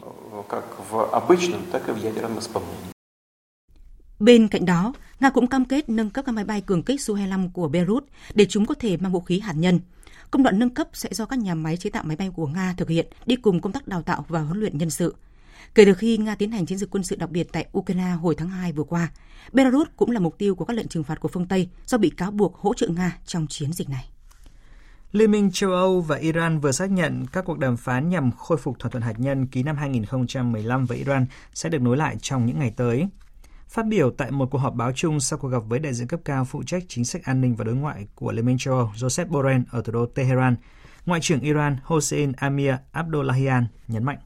Bên 4.19 4.47
cạnh 4.47 4.65
đó, 4.65 4.93
Nga 5.19 5.29
cũng 5.29 5.47
cam 5.47 5.65
kết 5.65 5.89
nâng 5.89 6.09
cấp 6.09 6.25
các 6.25 6.31
máy 6.31 6.45
bay 6.45 6.61
cường 6.61 6.83
kích 6.83 6.99
Su-25 6.99 7.49
của 7.53 7.67
Beirut 7.67 8.03
để 8.33 8.45
chúng 8.49 8.65
có 8.65 8.75
thể 8.79 8.97
mang 8.97 9.11
vũ 9.11 9.19
khí 9.19 9.39
hạt 9.39 9.53
nhân. 9.57 9.79
Công 10.31 10.43
đoạn 10.43 10.59
nâng 10.59 10.69
cấp 10.69 10.87
sẽ 10.93 11.09
do 11.11 11.25
các 11.25 11.39
nhà 11.39 11.55
máy 11.55 11.77
chế 11.77 11.89
tạo 11.89 12.03
máy 12.03 12.17
bay 12.17 12.29
của 12.35 12.47
Nga 12.47 12.73
thực 12.77 12.89
hiện 12.89 13.07
đi 13.25 13.35
cùng 13.35 13.61
công 13.61 13.73
tác 13.73 13.87
đào 13.87 14.01
tạo 14.01 14.25
và 14.27 14.39
huấn 14.39 14.59
luyện 14.59 14.77
nhân 14.77 14.89
sự. 14.89 15.15
Kể 15.75 15.85
từ 15.85 15.93
khi 15.93 16.17
Nga 16.17 16.35
tiến 16.35 16.51
hành 16.51 16.65
chiến 16.65 16.77
dịch 16.77 16.89
quân 16.89 17.03
sự 17.03 17.15
đặc 17.15 17.31
biệt 17.31 17.47
tại 17.51 17.65
Ukraine 17.77 18.09
hồi 18.11 18.35
tháng 18.37 18.49
2 18.49 18.71
vừa 18.71 18.83
qua, 18.83 19.11
Belarus 19.51 19.87
cũng 19.95 20.11
là 20.11 20.19
mục 20.19 20.37
tiêu 20.37 20.55
của 20.55 20.65
các 20.65 20.77
lệnh 20.77 20.87
trừng 20.87 21.03
phạt 21.03 21.19
của 21.19 21.27
phương 21.27 21.47
Tây 21.47 21.69
do 21.85 21.97
bị 21.97 22.09
cáo 22.09 22.31
buộc 22.31 22.55
hỗ 22.55 22.73
trợ 22.73 22.87
Nga 22.87 23.17
trong 23.25 23.47
chiến 23.49 23.73
dịch 23.73 23.89
này. 23.89 24.09
Liên 25.11 25.31
minh 25.31 25.51
châu 25.53 25.71
Âu 25.71 26.01
và 26.01 26.17
Iran 26.17 26.59
vừa 26.59 26.71
xác 26.71 26.91
nhận 26.91 27.25
các 27.31 27.45
cuộc 27.45 27.59
đàm 27.59 27.77
phán 27.77 28.09
nhằm 28.09 28.31
khôi 28.31 28.57
phục 28.57 28.79
thỏa 28.79 28.91
thuận 28.91 29.03
hạt 29.03 29.19
nhân 29.19 29.47
ký 29.47 29.63
năm 29.63 29.77
2015 29.77 30.85
với 30.85 30.97
Iran 30.97 31.25
sẽ 31.53 31.69
được 31.69 31.81
nối 31.81 31.97
lại 31.97 32.15
trong 32.21 32.45
những 32.45 32.59
ngày 32.59 32.73
tới. 32.75 33.07
Phát 33.69 33.85
biểu 33.87 34.11
tại 34.11 34.31
một 34.31 34.49
cuộc 34.51 34.57
họp 34.57 34.73
báo 34.73 34.91
chung 34.91 35.19
sau 35.19 35.39
cuộc 35.39 35.47
gặp 35.47 35.63
với 35.67 35.79
đại 35.79 35.93
diện 35.93 36.07
cấp 36.07 36.19
cao 36.25 36.45
phụ 36.45 36.63
trách 36.63 36.83
chính 36.87 37.05
sách 37.05 37.23
an 37.23 37.41
ninh 37.41 37.55
và 37.55 37.63
đối 37.63 37.75
ngoại 37.75 38.07
của 38.15 38.31
Liên 38.31 38.45
minh 38.45 38.57
châu 38.59 38.73
Âu 38.73 38.91
Joseph 38.95 39.27
Borrell 39.27 39.61
ở 39.71 39.81
thủ 39.81 39.93
đô 39.93 40.05
Tehran, 40.05 40.55
Ngoại 41.05 41.21
trưởng 41.21 41.39
Iran 41.39 41.77
Hossein 41.83 42.31
Amir 42.37 42.73
Abdullahian 42.91 43.67
nhấn 43.87 44.03
mạnh. 44.03 44.17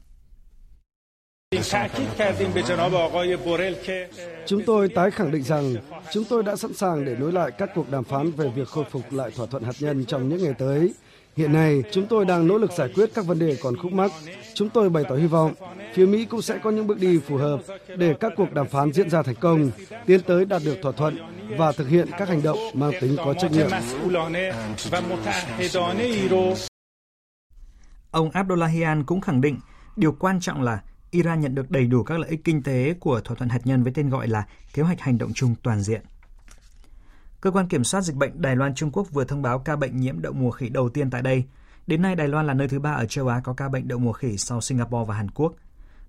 Chúng 4.46 4.62
tôi 4.66 4.88
tái 4.88 5.10
khẳng 5.10 5.30
định 5.30 5.42
rằng 5.42 5.74
chúng 6.12 6.24
tôi 6.24 6.42
đã 6.42 6.56
sẵn 6.56 6.74
sàng 6.74 7.04
để 7.04 7.16
nối 7.16 7.32
lại 7.32 7.50
các 7.58 7.70
cuộc 7.74 7.90
đàm 7.90 8.04
phán 8.04 8.30
về 8.30 8.48
việc 8.48 8.68
khôi 8.68 8.84
phục 8.90 9.12
lại 9.12 9.30
thỏa 9.36 9.46
thuận 9.46 9.62
hạt 9.62 9.72
nhân 9.80 10.04
trong 10.04 10.28
những 10.28 10.42
ngày 10.42 10.54
tới. 10.58 10.94
Hiện 11.40 11.52
nay, 11.52 11.82
chúng 11.92 12.06
tôi 12.06 12.24
đang 12.24 12.46
nỗ 12.46 12.58
lực 12.58 12.72
giải 12.72 12.88
quyết 12.94 13.10
các 13.14 13.26
vấn 13.26 13.38
đề 13.38 13.56
còn 13.62 13.76
khúc 13.76 13.92
mắc. 13.92 14.10
Chúng 14.54 14.68
tôi 14.68 14.90
bày 14.90 15.04
tỏ 15.08 15.14
hy 15.14 15.26
vọng 15.26 15.54
phía 15.94 16.06
Mỹ 16.06 16.24
cũng 16.24 16.42
sẽ 16.42 16.58
có 16.62 16.70
những 16.70 16.86
bước 16.86 16.98
đi 17.00 17.18
phù 17.18 17.36
hợp 17.36 17.60
để 17.96 18.14
các 18.20 18.32
cuộc 18.36 18.52
đàm 18.52 18.68
phán 18.68 18.92
diễn 18.92 19.10
ra 19.10 19.22
thành 19.22 19.34
công, 19.34 19.70
tiến 20.06 20.20
tới 20.22 20.44
đạt 20.44 20.62
được 20.64 20.78
thỏa 20.82 20.92
thuận 20.92 21.18
và 21.58 21.72
thực 21.72 21.88
hiện 21.88 22.08
các 22.18 22.28
hành 22.28 22.42
động 22.42 22.58
mang 22.74 22.92
tính 23.00 23.16
có 23.16 23.34
trách 23.34 23.52
nhiệm. 23.52 23.70
Ông 28.10 28.30
Abdullahian 28.30 29.04
cũng 29.04 29.20
khẳng 29.20 29.40
định 29.40 29.58
điều 29.96 30.12
quan 30.12 30.40
trọng 30.40 30.62
là 30.62 30.82
Iran 31.10 31.40
nhận 31.40 31.54
được 31.54 31.70
đầy 31.70 31.86
đủ 31.86 32.02
các 32.02 32.18
lợi 32.18 32.30
ích 32.30 32.40
kinh 32.44 32.62
tế 32.62 32.94
của 33.00 33.20
thỏa 33.20 33.36
thuận 33.36 33.50
hạt 33.50 33.60
nhân 33.64 33.82
với 33.82 33.92
tên 33.94 34.08
gọi 34.08 34.28
là 34.28 34.46
Kế 34.74 34.82
hoạch 34.82 35.00
hành 35.00 35.18
động 35.18 35.30
chung 35.34 35.54
toàn 35.62 35.80
diện. 35.80 36.00
Cơ 37.40 37.50
quan 37.50 37.68
kiểm 37.68 37.84
soát 37.84 38.00
dịch 38.00 38.16
bệnh 38.16 38.42
Đài 38.42 38.56
Loan 38.56 38.74
Trung 38.74 38.90
Quốc 38.92 39.10
vừa 39.12 39.24
thông 39.24 39.42
báo 39.42 39.58
ca 39.58 39.76
bệnh 39.76 40.00
nhiễm 40.00 40.22
đậu 40.22 40.32
mùa 40.32 40.50
khỉ 40.50 40.68
đầu 40.68 40.88
tiên 40.88 41.10
tại 41.10 41.22
đây. 41.22 41.44
Đến 41.86 42.02
nay, 42.02 42.14
Đài 42.14 42.28
Loan 42.28 42.46
là 42.46 42.54
nơi 42.54 42.68
thứ 42.68 42.78
ba 42.78 42.92
ở 42.92 43.06
châu 43.06 43.28
Á 43.28 43.40
có 43.44 43.52
ca 43.52 43.68
bệnh 43.68 43.88
đậu 43.88 43.98
mùa 43.98 44.12
khỉ 44.12 44.36
sau 44.36 44.60
Singapore 44.60 45.04
và 45.08 45.14
Hàn 45.14 45.30
Quốc. 45.30 45.54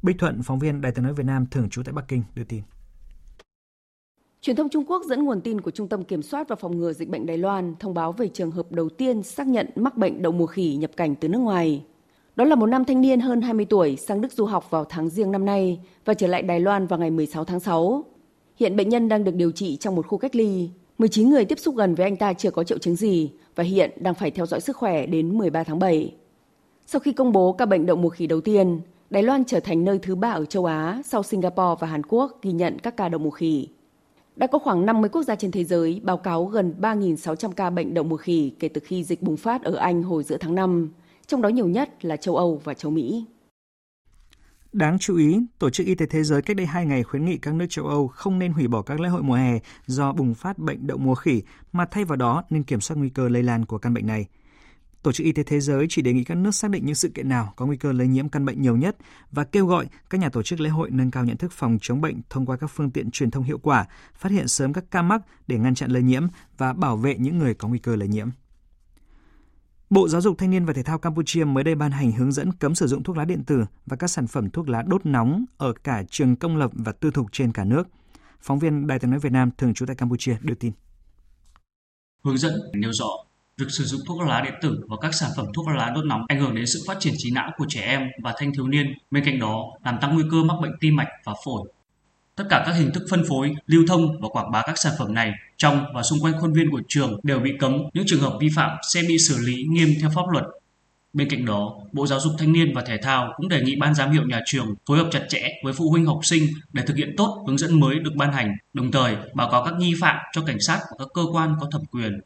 Bích 0.01 0.19
Thuận, 0.19 0.43
phóng 0.43 0.59
viên 0.59 0.81
Đài 0.81 0.91
tiếng 0.91 1.03
nói 1.03 1.13
Việt 1.13 1.25
Nam 1.25 1.45
thường 1.51 1.69
trú 1.69 1.83
tại 1.83 1.93
Bắc 1.93 2.07
Kinh 2.07 2.23
đưa 2.35 2.43
tin. 2.43 2.61
Truyền 4.41 4.55
thông 4.55 4.69
Trung 4.69 4.85
Quốc 4.85 5.03
dẫn 5.05 5.25
nguồn 5.25 5.41
tin 5.41 5.61
của 5.61 5.71
Trung 5.71 5.87
tâm 5.87 6.03
Kiểm 6.03 6.21
soát 6.21 6.49
và 6.49 6.55
Phòng 6.55 6.77
ngừa 6.77 6.93
Dịch 6.93 7.09
bệnh 7.09 7.25
Đài 7.25 7.37
Loan 7.37 7.75
thông 7.79 7.93
báo 7.93 8.11
về 8.11 8.27
trường 8.27 8.51
hợp 8.51 8.71
đầu 8.71 8.89
tiên 8.89 9.23
xác 9.23 9.47
nhận 9.47 9.69
mắc 9.75 9.97
bệnh 9.97 10.21
đậu 10.21 10.31
mùa 10.31 10.45
khỉ 10.45 10.75
nhập 10.75 10.91
cảnh 10.97 11.15
từ 11.15 11.27
nước 11.27 11.39
ngoài. 11.39 11.85
Đó 12.35 12.45
là 12.45 12.55
một 12.55 12.65
nam 12.65 12.85
thanh 12.85 13.01
niên 13.01 13.19
hơn 13.19 13.41
20 13.41 13.65
tuổi 13.69 13.95
sang 13.95 14.21
Đức 14.21 14.31
du 14.31 14.45
học 14.45 14.69
vào 14.69 14.85
tháng 14.85 15.09
riêng 15.09 15.31
năm 15.31 15.45
nay 15.45 15.79
và 16.05 16.13
trở 16.13 16.27
lại 16.27 16.41
Đài 16.41 16.59
Loan 16.59 16.87
vào 16.87 16.99
ngày 16.99 17.11
16 17.11 17.45
tháng 17.45 17.59
6. 17.59 18.05
Hiện 18.55 18.75
bệnh 18.75 18.89
nhân 18.89 19.09
đang 19.09 19.23
được 19.23 19.35
điều 19.35 19.51
trị 19.51 19.77
trong 19.77 19.95
một 19.95 20.07
khu 20.07 20.17
cách 20.17 20.35
ly. 20.35 20.69
19 21.01 21.29
người 21.29 21.45
tiếp 21.45 21.59
xúc 21.59 21.75
gần 21.75 21.95
với 21.95 22.03
anh 22.03 22.15
ta 22.15 22.33
chưa 22.33 22.51
có 22.51 22.63
triệu 22.63 22.77
chứng 22.77 22.95
gì 22.95 23.31
và 23.55 23.63
hiện 23.63 23.91
đang 23.99 24.13
phải 24.13 24.31
theo 24.31 24.45
dõi 24.45 24.61
sức 24.61 24.77
khỏe 24.77 25.05
đến 25.05 25.37
13 25.37 25.63
tháng 25.63 25.79
7. 25.79 26.15
Sau 26.85 26.99
khi 26.99 27.11
công 27.11 27.31
bố 27.31 27.53
ca 27.53 27.65
bệnh 27.65 27.85
đậu 27.85 27.97
mùa 27.97 28.09
khỉ 28.09 28.27
đầu 28.27 28.41
tiên, 28.41 28.81
Đài 29.09 29.23
Loan 29.23 29.45
trở 29.45 29.59
thành 29.59 29.83
nơi 29.83 29.99
thứ 29.99 30.15
ba 30.15 30.31
ở 30.31 30.45
châu 30.45 30.65
Á 30.65 31.01
sau 31.05 31.23
Singapore 31.23 31.75
và 31.79 31.87
Hàn 31.87 32.01
Quốc 32.09 32.39
ghi 32.41 32.51
nhận 32.51 32.79
các 32.79 32.97
ca 32.97 33.09
đậu 33.09 33.19
mùa 33.19 33.29
khỉ. 33.29 33.67
Đã 34.35 34.47
có 34.47 34.59
khoảng 34.59 34.85
50 34.85 35.09
quốc 35.09 35.23
gia 35.23 35.35
trên 35.35 35.51
thế 35.51 35.63
giới 35.63 36.01
báo 36.03 36.17
cáo 36.17 36.45
gần 36.45 36.73
3.600 36.81 37.51
ca 37.51 37.69
bệnh 37.69 37.93
đậu 37.93 38.03
mùa 38.03 38.17
khỉ 38.17 38.51
kể 38.59 38.67
từ 38.67 38.81
khi 38.85 39.03
dịch 39.03 39.21
bùng 39.21 39.37
phát 39.37 39.63
ở 39.63 39.75
Anh 39.75 40.03
hồi 40.03 40.23
giữa 40.23 40.37
tháng 40.37 40.55
5, 40.55 40.91
trong 41.27 41.41
đó 41.41 41.49
nhiều 41.49 41.67
nhất 41.67 42.05
là 42.05 42.17
châu 42.17 42.35
Âu 42.35 42.61
và 42.63 42.73
châu 42.73 42.91
Mỹ. 42.91 43.25
Đáng 44.73 44.99
chú 44.99 45.17
ý, 45.17 45.39
Tổ 45.59 45.69
chức 45.69 45.87
Y 45.87 45.95
tế 45.95 46.05
Thế 46.05 46.23
giới 46.23 46.41
cách 46.41 46.57
đây 46.57 46.65
2 46.65 46.85
ngày 46.85 47.03
khuyến 47.03 47.25
nghị 47.25 47.37
các 47.37 47.53
nước 47.53 47.65
châu 47.69 47.87
Âu 47.87 48.07
không 48.07 48.39
nên 48.39 48.51
hủy 48.51 48.67
bỏ 48.67 48.81
các 48.81 48.99
lễ 48.99 49.09
hội 49.09 49.23
mùa 49.23 49.35
hè 49.35 49.59
do 49.85 50.13
bùng 50.13 50.33
phát 50.33 50.57
bệnh 50.57 50.87
đậu 50.87 50.97
mùa 50.97 51.15
khỉ, 51.15 51.43
mà 51.71 51.85
thay 51.91 52.05
vào 52.05 52.15
đó 52.15 52.43
nên 52.49 52.63
kiểm 52.63 52.81
soát 52.81 52.97
nguy 52.97 53.09
cơ 53.09 53.29
lây 53.29 53.43
lan 53.43 53.65
của 53.65 53.77
căn 53.77 53.93
bệnh 53.93 54.07
này. 54.07 54.25
Tổ 55.03 55.11
chức 55.11 55.25
Y 55.25 55.31
tế 55.31 55.43
Thế 55.43 55.59
giới 55.59 55.85
chỉ 55.89 56.01
đề 56.01 56.13
nghị 56.13 56.23
các 56.23 56.37
nước 56.37 56.51
xác 56.51 56.71
định 56.71 56.85
những 56.85 56.95
sự 56.95 57.09
kiện 57.09 57.29
nào 57.29 57.53
có 57.55 57.65
nguy 57.65 57.77
cơ 57.77 57.91
lây 57.91 58.07
nhiễm 58.07 58.29
căn 58.29 58.45
bệnh 58.45 58.61
nhiều 58.61 58.77
nhất 58.77 58.97
và 59.31 59.43
kêu 59.43 59.65
gọi 59.65 59.87
các 60.09 60.21
nhà 60.21 60.29
tổ 60.29 60.43
chức 60.43 60.59
lễ 60.59 60.69
hội 60.69 60.89
nâng 60.91 61.11
cao 61.11 61.25
nhận 61.25 61.37
thức 61.37 61.51
phòng 61.51 61.77
chống 61.81 62.01
bệnh 62.01 62.21
thông 62.29 62.45
qua 62.45 62.57
các 62.57 62.67
phương 62.67 62.91
tiện 62.91 63.11
truyền 63.11 63.31
thông 63.31 63.43
hiệu 63.43 63.57
quả, 63.57 63.85
phát 64.15 64.31
hiện 64.31 64.47
sớm 64.47 64.73
các 64.73 64.83
ca 64.91 65.01
mắc 65.01 65.21
để 65.47 65.57
ngăn 65.57 65.75
chặn 65.75 65.91
lây 65.91 66.03
nhiễm 66.03 66.23
và 66.57 66.73
bảo 66.73 66.97
vệ 66.97 67.17
những 67.17 67.37
người 67.37 67.53
có 67.53 67.67
nguy 67.67 67.79
cơ 67.79 67.95
lây 67.95 68.07
nhiễm. 68.07 68.29
Bộ 69.91 70.07
Giáo 70.07 70.21
dục 70.21 70.37
Thanh 70.37 70.49
niên 70.49 70.65
và 70.65 70.73
Thể 70.73 70.83
thao 70.83 70.99
Campuchia 70.99 71.43
mới 71.43 71.63
đây 71.63 71.75
ban 71.75 71.91
hành 71.91 72.11
hướng 72.11 72.31
dẫn 72.31 72.53
cấm 72.53 72.75
sử 72.75 72.87
dụng 72.87 73.03
thuốc 73.03 73.17
lá 73.17 73.25
điện 73.25 73.43
tử 73.43 73.65
và 73.85 73.97
các 73.97 74.07
sản 74.07 74.27
phẩm 74.27 74.49
thuốc 74.49 74.69
lá 74.69 74.83
đốt 74.87 75.05
nóng 75.05 75.45
ở 75.57 75.73
cả 75.83 76.03
trường 76.09 76.35
công 76.35 76.57
lập 76.57 76.71
và 76.73 76.91
tư 76.91 77.11
thục 77.11 77.27
trên 77.31 77.51
cả 77.51 77.63
nước. 77.63 77.87
Phóng 78.41 78.59
viên 78.59 78.87
Đài 78.87 78.99
tiếng 78.99 79.11
nói 79.11 79.19
Việt 79.19 79.31
Nam 79.31 79.49
thường 79.57 79.73
trú 79.73 79.85
tại 79.85 79.95
Campuchia 79.95 80.37
đưa 80.41 80.53
tin. 80.53 80.71
Hướng 82.23 82.37
dẫn 82.37 82.53
nêu 82.73 82.91
rõ 82.93 83.07
việc 83.57 83.65
sử 83.69 83.83
dụng 83.83 84.01
thuốc 84.07 84.21
lá 84.21 84.41
điện 84.41 84.53
tử 84.61 84.83
và 84.87 84.97
các 85.01 85.13
sản 85.13 85.31
phẩm 85.37 85.45
thuốc 85.55 85.67
lá 85.67 85.91
đốt 85.95 86.05
nóng 86.05 86.21
ảnh 86.27 86.39
hưởng 86.39 86.55
đến 86.55 86.65
sự 86.67 86.79
phát 86.87 86.97
triển 86.99 87.13
trí 87.17 87.31
não 87.31 87.51
của 87.57 87.65
trẻ 87.69 87.81
em 87.81 88.01
và 88.23 88.33
thanh 88.37 88.53
thiếu 88.53 88.67
niên, 88.67 88.85
bên 89.11 89.25
cạnh 89.25 89.39
đó 89.39 89.63
làm 89.85 89.97
tăng 90.01 90.13
nguy 90.13 90.23
cơ 90.31 90.43
mắc 90.43 90.55
bệnh 90.61 90.73
tim 90.79 90.95
mạch 90.95 91.09
và 91.25 91.33
phổi. 91.45 91.69
Tất 92.41 92.47
cả 92.49 92.63
các 92.65 92.75
hình 92.75 92.91
thức 92.91 93.03
phân 93.09 93.23
phối, 93.29 93.53
lưu 93.67 93.83
thông 93.87 94.21
và 94.21 94.27
quảng 94.29 94.51
bá 94.51 94.61
các 94.65 94.77
sản 94.77 94.93
phẩm 94.99 95.13
này 95.13 95.31
trong 95.57 95.85
và 95.93 96.03
xung 96.03 96.19
quanh 96.19 96.33
khuôn 96.39 96.53
viên 96.53 96.71
của 96.71 96.81
trường 96.87 97.19
đều 97.23 97.39
bị 97.39 97.53
cấm. 97.59 97.77
Những 97.93 98.03
trường 98.07 98.21
hợp 98.21 98.37
vi 98.39 98.49
phạm 98.55 98.77
sẽ 98.93 99.01
bị 99.07 99.17
xử 99.17 99.37
lý 99.45 99.63
nghiêm 99.63 99.89
theo 100.01 100.09
pháp 100.15 100.21
luật. 100.31 100.43
Bên 101.13 101.29
cạnh 101.29 101.45
đó, 101.45 101.73
Bộ 101.91 102.07
Giáo 102.07 102.19
dục 102.19 102.33
Thanh 102.37 102.53
niên 102.53 102.73
và 102.75 102.83
Thể 102.87 102.97
thao 102.97 103.33
cũng 103.37 103.49
đề 103.49 103.61
nghị 103.61 103.75
ban 103.75 103.95
giám 103.95 104.11
hiệu 104.11 104.23
nhà 104.27 104.39
trường 104.45 104.75
phối 104.85 104.97
hợp 104.97 105.07
chặt 105.11 105.25
chẽ 105.29 105.41
với 105.63 105.73
phụ 105.73 105.89
huynh 105.89 106.05
học 106.05 106.19
sinh 106.23 106.43
để 106.73 106.83
thực 106.87 106.97
hiện 106.97 107.13
tốt 107.17 107.43
hướng 107.47 107.57
dẫn 107.57 107.79
mới 107.79 107.99
được 107.99 108.11
ban 108.15 108.33
hành, 108.33 108.55
đồng 108.73 108.91
thời 108.91 109.15
báo 109.33 109.49
cáo 109.51 109.63
các 109.65 109.73
nghi 109.77 109.93
phạm 110.01 110.17
cho 110.33 110.41
cảnh 110.41 110.59
sát 110.59 110.79
và 110.89 110.95
các 110.99 111.07
cơ 111.13 111.21
quan 111.33 111.55
có 111.59 111.67
thẩm 111.71 111.81
quyền. 111.91 112.19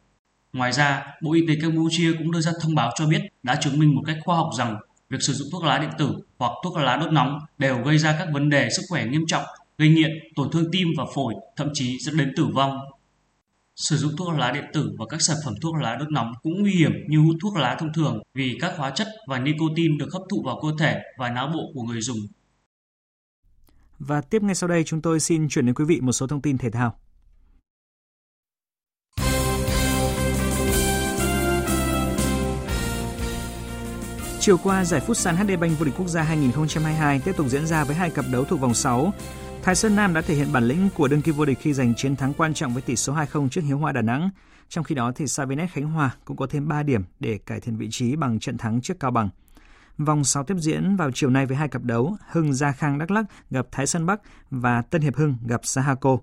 Ngoài 0.53 0.71
ra, 0.71 1.03
Bộ 1.21 1.33
Y 1.33 1.47
tế 1.47 1.53
Campuchia 1.61 2.13
cũng 2.17 2.31
đưa 2.31 2.41
ra 2.41 2.51
thông 2.61 2.75
báo 2.75 2.91
cho 2.95 3.05
biết 3.05 3.21
đã 3.43 3.55
chứng 3.55 3.79
minh 3.79 3.95
một 3.95 4.01
cách 4.05 4.17
khoa 4.23 4.35
học 4.35 4.49
rằng 4.57 4.77
việc 5.09 5.21
sử 5.21 5.33
dụng 5.33 5.47
thuốc 5.51 5.63
lá 5.63 5.77
điện 5.77 5.91
tử 5.97 6.15
hoặc 6.37 6.51
thuốc 6.63 6.77
lá 6.77 6.95
đốt 6.95 7.11
nóng 7.11 7.39
đều 7.57 7.83
gây 7.83 7.97
ra 7.97 8.15
các 8.19 8.27
vấn 8.33 8.49
đề 8.49 8.69
sức 8.69 8.83
khỏe 8.89 9.05
nghiêm 9.05 9.25
trọng 9.27 9.43
gây 9.77 9.89
nghiện, 9.89 10.11
tổn 10.35 10.51
thương 10.51 10.71
tim 10.71 10.87
và 10.97 11.05
phổi, 11.15 11.33
thậm 11.55 11.69
chí 11.73 11.97
dẫn 11.99 12.17
đến 12.17 12.33
tử 12.35 12.45
vong. 12.53 12.77
Sử 13.75 13.97
dụng 13.97 14.11
thuốc 14.17 14.37
lá 14.37 14.51
điện 14.51 14.65
tử 14.73 14.91
và 14.97 15.05
các 15.09 15.21
sản 15.21 15.37
phẩm 15.45 15.53
thuốc 15.61 15.75
lá 15.75 15.95
đốt 15.95 16.11
nóng 16.11 16.31
cũng 16.43 16.61
nguy 16.61 16.71
hiểm 16.71 16.91
như 17.07 17.17
hút 17.17 17.35
thuốc 17.41 17.55
lá 17.55 17.77
thông 17.79 17.93
thường 17.93 18.23
vì 18.33 18.57
các 18.61 18.73
hóa 18.77 18.89
chất 18.89 19.07
và 19.27 19.39
nicotine 19.39 19.95
được 19.99 20.07
hấp 20.13 20.21
thụ 20.29 20.43
vào 20.45 20.59
cơ 20.61 20.67
thể 20.79 21.01
và 21.17 21.29
não 21.29 21.47
bộ 21.53 21.71
của 21.73 21.83
người 21.83 22.01
dùng. 22.01 22.17
Và 23.99 24.21
tiếp 24.21 24.43
ngay 24.43 24.55
sau 24.55 24.69
đây 24.69 24.83
chúng 24.83 25.01
tôi 25.01 25.19
xin 25.19 25.49
chuyển 25.49 25.65
đến 25.65 25.75
quý 25.75 25.85
vị 25.85 25.99
một 26.01 26.11
số 26.11 26.27
thông 26.27 26.41
tin 26.41 26.57
thể 26.57 26.69
thao. 26.69 26.95
Chiều 34.39 34.57
qua, 34.57 34.85
giải 34.85 34.99
phút 34.99 35.17
sàn 35.17 35.35
HD 35.35 35.51
Bank 35.59 35.79
vô 35.79 35.85
địch 35.85 35.93
quốc 35.97 36.07
gia 36.07 36.21
2022 36.21 37.19
tiếp 37.19 37.31
tục 37.37 37.47
diễn 37.47 37.67
ra 37.67 37.83
với 37.83 37.95
hai 37.95 38.09
cặp 38.09 38.25
đấu 38.31 38.45
thuộc 38.45 38.59
vòng 38.59 38.73
6. 38.73 39.13
Thái 39.65 39.75
Sơn 39.75 39.95
Nam 39.95 40.13
đã 40.13 40.21
thể 40.21 40.35
hiện 40.35 40.51
bản 40.53 40.63
lĩnh 40.63 40.89
của 40.95 41.07
đương 41.07 41.21
kim 41.21 41.35
vô 41.35 41.45
địch 41.45 41.57
khi 41.61 41.73
giành 41.73 41.95
chiến 41.95 42.15
thắng 42.15 42.33
quan 42.33 42.53
trọng 42.53 42.73
với 42.73 42.81
tỷ 42.81 42.95
số 42.95 43.13
2-0 43.13 43.49
trước 43.49 43.61
Hiếu 43.61 43.77
Hoa 43.77 43.91
Đà 43.91 44.01
Nẵng. 44.01 44.29
Trong 44.69 44.83
khi 44.83 44.95
đó, 44.95 45.11
thì 45.15 45.27
Savinet 45.27 45.69
Khánh 45.71 45.85
Hòa 45.85 46.15
cũng 46.25 46.37
có 46.37 46.47
thêm 46.49 46.67
3 46.67 46.83
điểm 46.83 47.03
để 47.19 47.39
cải 47.45 47.59
thiện 47.59 47.77
vị 47.77 47.87
trí 47.91 48.15
bằng 48.15 48.39
trận 48.39 48.57
thắng 48.57 48.81
trước 48.81 48.99
Cao 48.99 49.11
Bằng. 49.11 49.29
Vòng 49.97 50.23
6 50.23 50.43
tiếp 50.43 50.55
diễn 50.59 50.95
vào 50.95 51.11
chiều 51.11 51.29
nay 51.29 51.45
với 51.45 51.57
hai 51.57 51.67
cặp 51.67 51.83
đấu, 51.83 52.17
Hưng 52.31 52.53
Gia 52.53 52.71
Khang 52.71 52.97
Đắk 52.97 53.11
Lắk 53.11 53.25
gặp 53.49 53.67
Thái 53.71 53.87
Sơn 53.87 54.05
Bắc 54.05 54.21
và 54.51 54.81
Tân 54.81 55.01
Hiệp 55.01 55.15
Hưng 55.15 55.37
gặp 55.47 55.61
Sahako. 55.63 56.17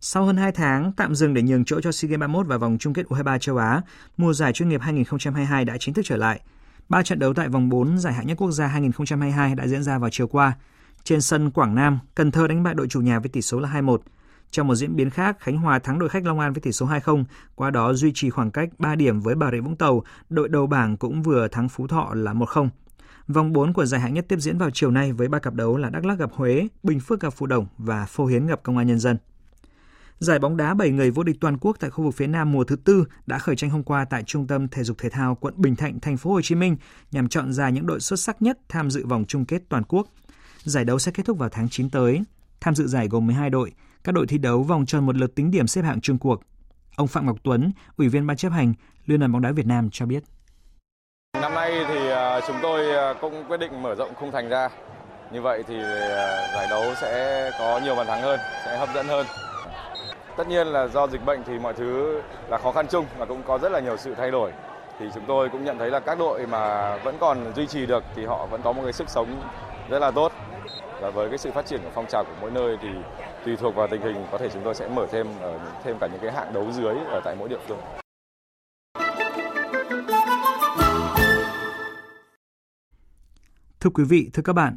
Sau 0.00 0.24
hơn 0.24 0.36
2 0.36 0.52
tháng 0.52 0.92
tạm 0.92 1.14
dừng 1.14 1.34
để 1.34 1.42
nhường 1.42 1.64
chỗ 1.64 1.80
cho 1.80 1.92
SEA 1.92 2.08
Games 2.08 2.20
31 2.20 2.46
và 2.46 2.56
vòng 2.58 2.76
chung 2.80 2.94
kết 2.94 3.06
U23 3.06 3.38
châu 3.38 3.56
Á, 3.56 3.82
mùa 4.16 4.32
giải 4.32 4.52
chuyên 4.52 4.68
nghiệp 4.68 4.80
2022 4.80 5.64
đã 5.64 5.76
chính 5.80 5.94
thức 5.94 6.02
trở 6.04 6.16
lại. 6.16 6.40
Ba 6.88 7.02
trận 7.02 7.18
đấu 7.18 7.34
tại 7.34 7.48
vòng 7.48 7.68
4 7.68 7.98
giải 7.98 8.12
hạng 8.12 8.26
nhất 8.26 8.36
quốc 8.40 8.50
gia 8.50 8.66
2022 8.66 9.54
đã 9.54 9.66
diễn 9.66 9.82
ra 9.82 9.98
vào 9.98 10.10
chiều 10.10 10.26
qua. 10.26 10.56
Trên 11.08 11.20
sân 11.20 11.50
Quảng 11.50 11.74
Nam, 11.74 11.98
Cần 12.14 12.30
Thơ 12.30 12.48
đánh 12.48 12.62
bại 12.62 12.74
đội 12.74 12.88
chủ 12.88 13.00
nhà 13.00 13.18
với 13.18 13.28
tỷ 13.28 13.42
số 13.42 13.60
là 13.60 13.68
2-1. 13.68 13.98
Trong 14.50 14.66
một 14.66 14.74
diễn 14.74 14.96
biến 14.96 15.10
khác, 15.10 15.36
Khánh 15.40 15.56
Hòa 15.56 15.78
thắng 15.78 15.98
đội 15.98 16.08
khách 16.08 16.24
Long 16.24 16.40
An 16.40 16.52
với 16.52 16.60
tỷ 16.60 16.72
số 16.72 16.86
2-0, 16.86 17.24
qua 17.54 17.70
đó 17.70 17.92
duy 17.92 18.12
trì 18.14 18.30
khoảng 18.30 18.50
cách 18.50 18.68
3 18.78 18.94
điểm 18.94 19.20
với 19.20 19.34
Bà 19.34 19.50
Rịa 19.50 19.60
Vũng 19.60 19.76
Tàu, 19.76 20.02
đội 20.28 20.48
đầu 20.48 20.66
bảng 20.66 20.96
cũng 20.96 21.22
vừa 21.22 21.48
thắng 21.48 21.68
Phú 21.68 21.86
Thọ 21.86 22.14
là 22.14 22.32
1-0. 22.32 22.68
Vòng 23.28 23.52
4 23.52 23.72
của 23.72 23.86
giải 23.86 24.00
hạng 24.00 24.14
nhất 24.14 24.24
tiếp 24.28 24.38
diễn 24.40 24.58
vào 24.58 24.70
chiều 24.70 24.90
nay 24.90 25.12
với 25.12 25.28
ba 25.28 25.38
cặp 25.38 25.54
đấu 25.54 25.76
là 25.76 25.90
Đắk 25.90 26.04
Lắk 26.04 26.18
gặp 26.18 26.30
Huế, 26.32 26.68
Bình 26.82 27.00
Phước 27.00 27.20
gặp 27.20 27.30
Phú 27.30 27.46
Đồng 27.46 27.66
và 27.78 28.06
Phô 28.06 28.26
Hiến 28.26 28.46
gặp 28.46 28.60
Công 28.62 28.78
an 28.78 28.86
Nhân 28.86 28.98
dân. 28.98 29.16
Giải 30.18 30.38
bóng 30.38 30.56
đá 30.56 30.74
7 30.74 30.90
người 30.90 31.10
vô 31.10 31.22
địch 31.22 31.36
toàn 31.40 31.58
quốc 31.58 31.76
tại 31.80 31.90
khu 31.90 32.04
vực 32.04 32.14
phía 32.14 32.26
Nam 32.26 32.52
mùa 32.52 32.64
thứ 32.64 32.76
tư 32.76 33.04
đã 33.26 33.38
khởi 33.38 33.56
tranh 33.56 33.70
hôm 33.70 33.82
qua 33.82 34.04
tại 34.04 34.22
Trung 34.22 34.46
tâm 34.46 34.68
Thể 34.68 34.84
dục 34.84 34.98
Thể 34.98 35.10
thao 35.10 35.34
quận 35.34 35.54
Bình 35.56 35.76
Thạnh, 35.76 36.00
thành 36.00 36.16
phố 36.16 36.30
Hồ 36.30 36.40
Chí 36.42 36.54
Minh 36.54 36.76
nhằm 37.12 37.28
chọn 37.28 37.52
ra 37.52 37.68
những 37.68 37.86
đội 37.86 38.00
xuất 38.00 38.20
sắc 38.20 38.42
nhất 38.42 38.58
tham 38.68 38.90
dự 38.90 39.06
vòng 39.06 39.24
chung 39.28 39.44
kết 39.44 39.62
toàn 39.68 39.82
quốc. 39.88 40.08
Giải 40.68 40.84
đấu 40.84 40.98
sẽ 40.98 41.12
kết 41.12 41.26
thúc 41.26 41.38
vào 41.38 41.48
tháng 41.48 41.68
9 41.68 41.90
tới. 41.90 42.22
Tham 42.60 42.74
dự 42.74 42.86
giải 42.86 43.08
gồm 43.08 43.26
12 43.26 43.50
đội, 43.50 43.72
các 44.04 44.12
đội 44.12 44.26
thi 44.26 44.38
đấu 44.38 44.62
vòng 44.62 44.86
tròn 44.86 45.06
một 45.06 45.16
lượt 45.16 45.34
tính 45.34 45.50
điểm 45.50 45.66
xếp 45.66 45.82
hạng 45.82 46.00
chung 46.00 46.18
cuộc. 46.18 46.40
Ông 46.96 47.08
Phạm 47.08 47.26
Ngọc 47.26 47.36
Tuấn, 47.42 47.72
Ủy 47.96 48.08
viên 48.08 48.26
Ban 48.26 48.36
chấp 48.36 48.52
hành 48.52 48.74
Liên 49.06 49.20
đoàn 49.20 49.32
bóng 49.32 49.42
đá 49.42 49.52
Việt 49.52 49.66
Nam 49.66 49.88
cho 49.92 50.06
biết. 50.06 50.22
Năm 51.42 51.54
nay 51.54 51.84
thì 51.88 52.08
à, 52.08 52.40
chúng 52.46 52.56
tôi 52.62 52.96
à, 52.96 53.14
cũng 53.20 53.44
quyết 53.48 53.60
định 53.60 53.82
mở 53.82 53.94
rộng 53.94 54.14
khung 54.14 54.32
thành 54.32 54.48
ra 54.48 54.68
Như 55.32 55.42
vậy 55.42 55.62
thì 55.68 55.74
à, 55.82 56.48
giải 56.54 56.66
đấu 56.70 56.94
sẽ 57.00 57.50
có 57.58 57.80
nhiều 57.84 57.96
bàn 57.96 58.06
thắng 58.06 58.22
hơn, 58.22 58.40
sẽ 58.64 58.78
hấp 58.78 58.88
dẫn 58.94 59.06
hơn. 59.06 59.26
Tất 60.36 60.48
nhiên 60.48 60.66
là 60.66 60.88
do 60.88 61.06
dịch 61.06 61.24
bệnh 61.24 61.42
thì 61.46 61.58
mọi 61.58 61.74
thứ 61.74 62.22
là 62.48 62.58
khó 62.58 62.72
khăn 62.72 62.86
chung 62.90 63.06
và 63.18 63.26
cũng 63.26 63.42
có 63.42 63.58
rất 63.58 63.72
là 63.72 63.80
nhiều 63.80 63.96
sự 63.96 64.14
thay 64.14 64.30
đổi. 64.30 64.52
Thì 65.00 65.06
chúng 65.14 65.24
tôi 65.28 65.48
cũng 65.48 65.64
nhận 65.64 65.78
thấy 65.78 65.90
là 65.90 66.00
các 66.00 66.18
đội 66.18 66.46
mà 66.46 66.96
vẫn 66.96 67.16
còn 67.20 67.52
duy 67.56 67.66
trì 67.66 67.86
được 67.86 68.04
thì 68.16 68.24
họ 68.24 68.46
vẫn 68.46 68.62
có 68.62 68.72
một 68.72 68.82
cái 68.84 68.92
sức 68.92 69.10
sống 69.10 69.40
rất 69.90 69.98
là 69.98 70.10
tốt. 70.10 70.32
Và 71.00 71.10
với 71.10 71.28
cái 71.28 71.38
sự 71.38 71.50
phát 71.54 71.66
triển 71.66 71.80
của 71.82 71.90
phong 71.94 72.06
trào 72.08 72.24
của 72.24 72.36
mỗi 72.40 72.50
nơi 72.50 72.76
thì 72.82 72.88
tùy 73.44 73.56
thuộc 73.56 73.74
vào 73.74 73.88
tình 73.90 74.02
hình 74.02 74.16
có 74.32 74.38
thể 74.38 74.48
chúng 74.52 74.64
tôi 74.64 74.74
sẽ 74.74 74.88
mở 74.88 75.06
thêm 75.12 75.26
ở 75.40 75.58
thêm 75.84 75.96
cả 76.00 76.08
những 76.12 76.20
cái 76.22 76.32
hạng 76.32 76.52
đấu 76.52 76.72
dưới 76.72 76.94
ở 76.94 77.20
tại 77.24 77.36
mỗi 77.38 77.48
địa 77.48 77.58
phương. 77.68 77.78
Thưa 83.80 83.90
quý 83.90 84.04
vị, 84.04 84.30
thưa 84.32 84.42
các 84.42 84.52
bạn, 84.52 84.76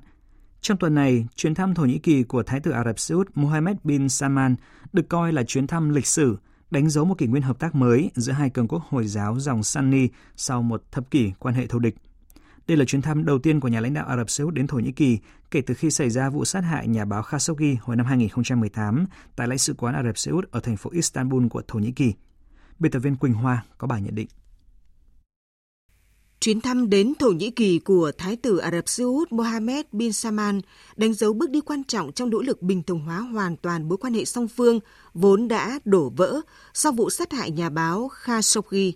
trong 0.62 0.78
tuần 0.78 0.95
này, 0.95 1.28
chuyến 1.36 1.56
thăm 1.56 1.74
Thổ 1.74 1.84
Nhĩ 1.84 2.00
Kỳ 2.00 2.24
của 2.24 2.43
Thái 2.43 2.60
tử 2.60 2.71
Ả 2.71 2.84
Rập 2.84 3.00
Xê 3.00 3.15
Út 3.15 3.30
Mohammed 3.36 3.78
bin 3.84 4.10
Salman 4.10 4.56
được 4.93 5.10
coi 5.10 5.34
là 5.34 5.43
chuyến 5.43 5.67
thăm 5.67 5.89
lịch 5.89 6.08
sử, 6.08 6.38
đánh 6.71 6.89
dấu 6.89 7.06
một 7.06 7.17
kỷ 7.17 7.28
nguyên 7.28 7.43
hợp 7.43 7.60
tác 7.60 7.76
mới 7.76 8.12
giữa 8.15 8.34
hai 8.34 8.50
cường 8.50 8.67
quốc 8.67 8.84
Hồi 8.89 9.08
giáo 9.08 9.39
dòng 9.39 9.63
Sunni 9.63 10.10
sau 10.36 10.62
một 10.62 10.84
thập 10.91 11.12
kỷ 11.12 11.32
quan 11.39 11.56
hệ 11.56 11.67
thù 11.67 11.80
địch. 11.80 11.95
Đây 12.72 12.78
là 12.78 12.86
chuyến 12.86 13.02
thăm 13.02 13.26
đầu 13.26 13.40
tiên 13.40 13.60
của 13.60 13.68
nhà 13.68 13.80
lãnh 13.80 13.94
đạo 13.94 14.06
Ả 14.06 14.18
Rập 14.18 14.30
Xê 14.30 14.44
Út 14.44 14.54
đến 14.54 14.68
Thổ 14.68 14.78
Nhĩ 14.78 14.92
Kỳ 14.92 15.18
kể 15.52 15.62
từ 15.62 15.74
khi 15.74 15.92
xảy 15.92 16.10
ra 16.10 16.30
vụ 16.30 16.46
sát 16.46 16.62
hại 16.62 16.88
nhà 16.88 17.06
báo 17.06 17.24
Khashoggi 17.24 17.78
hồi 17.82 17.96
năm 17.96 18.06
2018 18.06 19.06
tại 19.36 19.48
lãnh 19.48 19.58
sự 19.58 19.74
quán 19.74 19.96
Ả 19.96 20.04
Rập 20.04 20.18
Xê 20.18 20.32
Út 20.32 20.52
ở 20.52 20.60
thành 20.60 20.78
phố 20.78 20.90
Istanbul 20.94 21.48
của 21.48 21.62
Thổ 21.68 21.80
Nhĩ 21.80 21.92
Kỳ. 21.92 22.14
Biên 22.80 22.92
tập 22.92 23.00
viên 23.00 23.16
Quỳnh 23.16 23.34
Hoa 23.34 23.66
có 23.78 23.88
bài 23.88 24.02
nhận 24.02 24.16
định. 24.16 24.28
Chuyến 26.40 26.62
thăm 26.62 26.90
đến 26.90 27.14
Thổ 27.20 27.30
Nhĩ 27.30 27.52
Kỳ 27.52 27.80
của 27.80 28.12
Thái 28.18 28.36
tử 28.36 28.58
Ả 28.58 28.72
Rập 28.72 28.90
Xê 28.90 29.04
Út 29.04 29.32
Mohammed 29.32 29.86
bin 29.92 30.14
Salman 30.14 30.62
đánh 30.96 31.14
dấu 31.14 31.34
bước 31.34 31.50
đi 31.50 31.62
quan 31.62 31.84
trọng 31.84 32.12
trong 32.12 32.30
nỗ 32.30 32.42
lực 32.42 32.62
bình 32.62 32.84
thường 32.84 33.00
hóa 33.00 33.20
hoàn 33.20 33.58
toàn 33.58 33.90
mối 33.90 33.98
quan 33.98 34.14
hệ 34.14 34.26
song 34.26 34.48
phương 34.48 34.80
vốn 35.14 35.48
đã 35.48 35.80
đổ 35.86 36.12
vỡ 36.18 36.42
sau 36.74 36.92
vụ 36.92 37.10
sát 37.10 37.32
hại 37.32 37.52
nhà 37.52 37.70
báo 37.70 38.08
Khashoggi. 38.08 38.94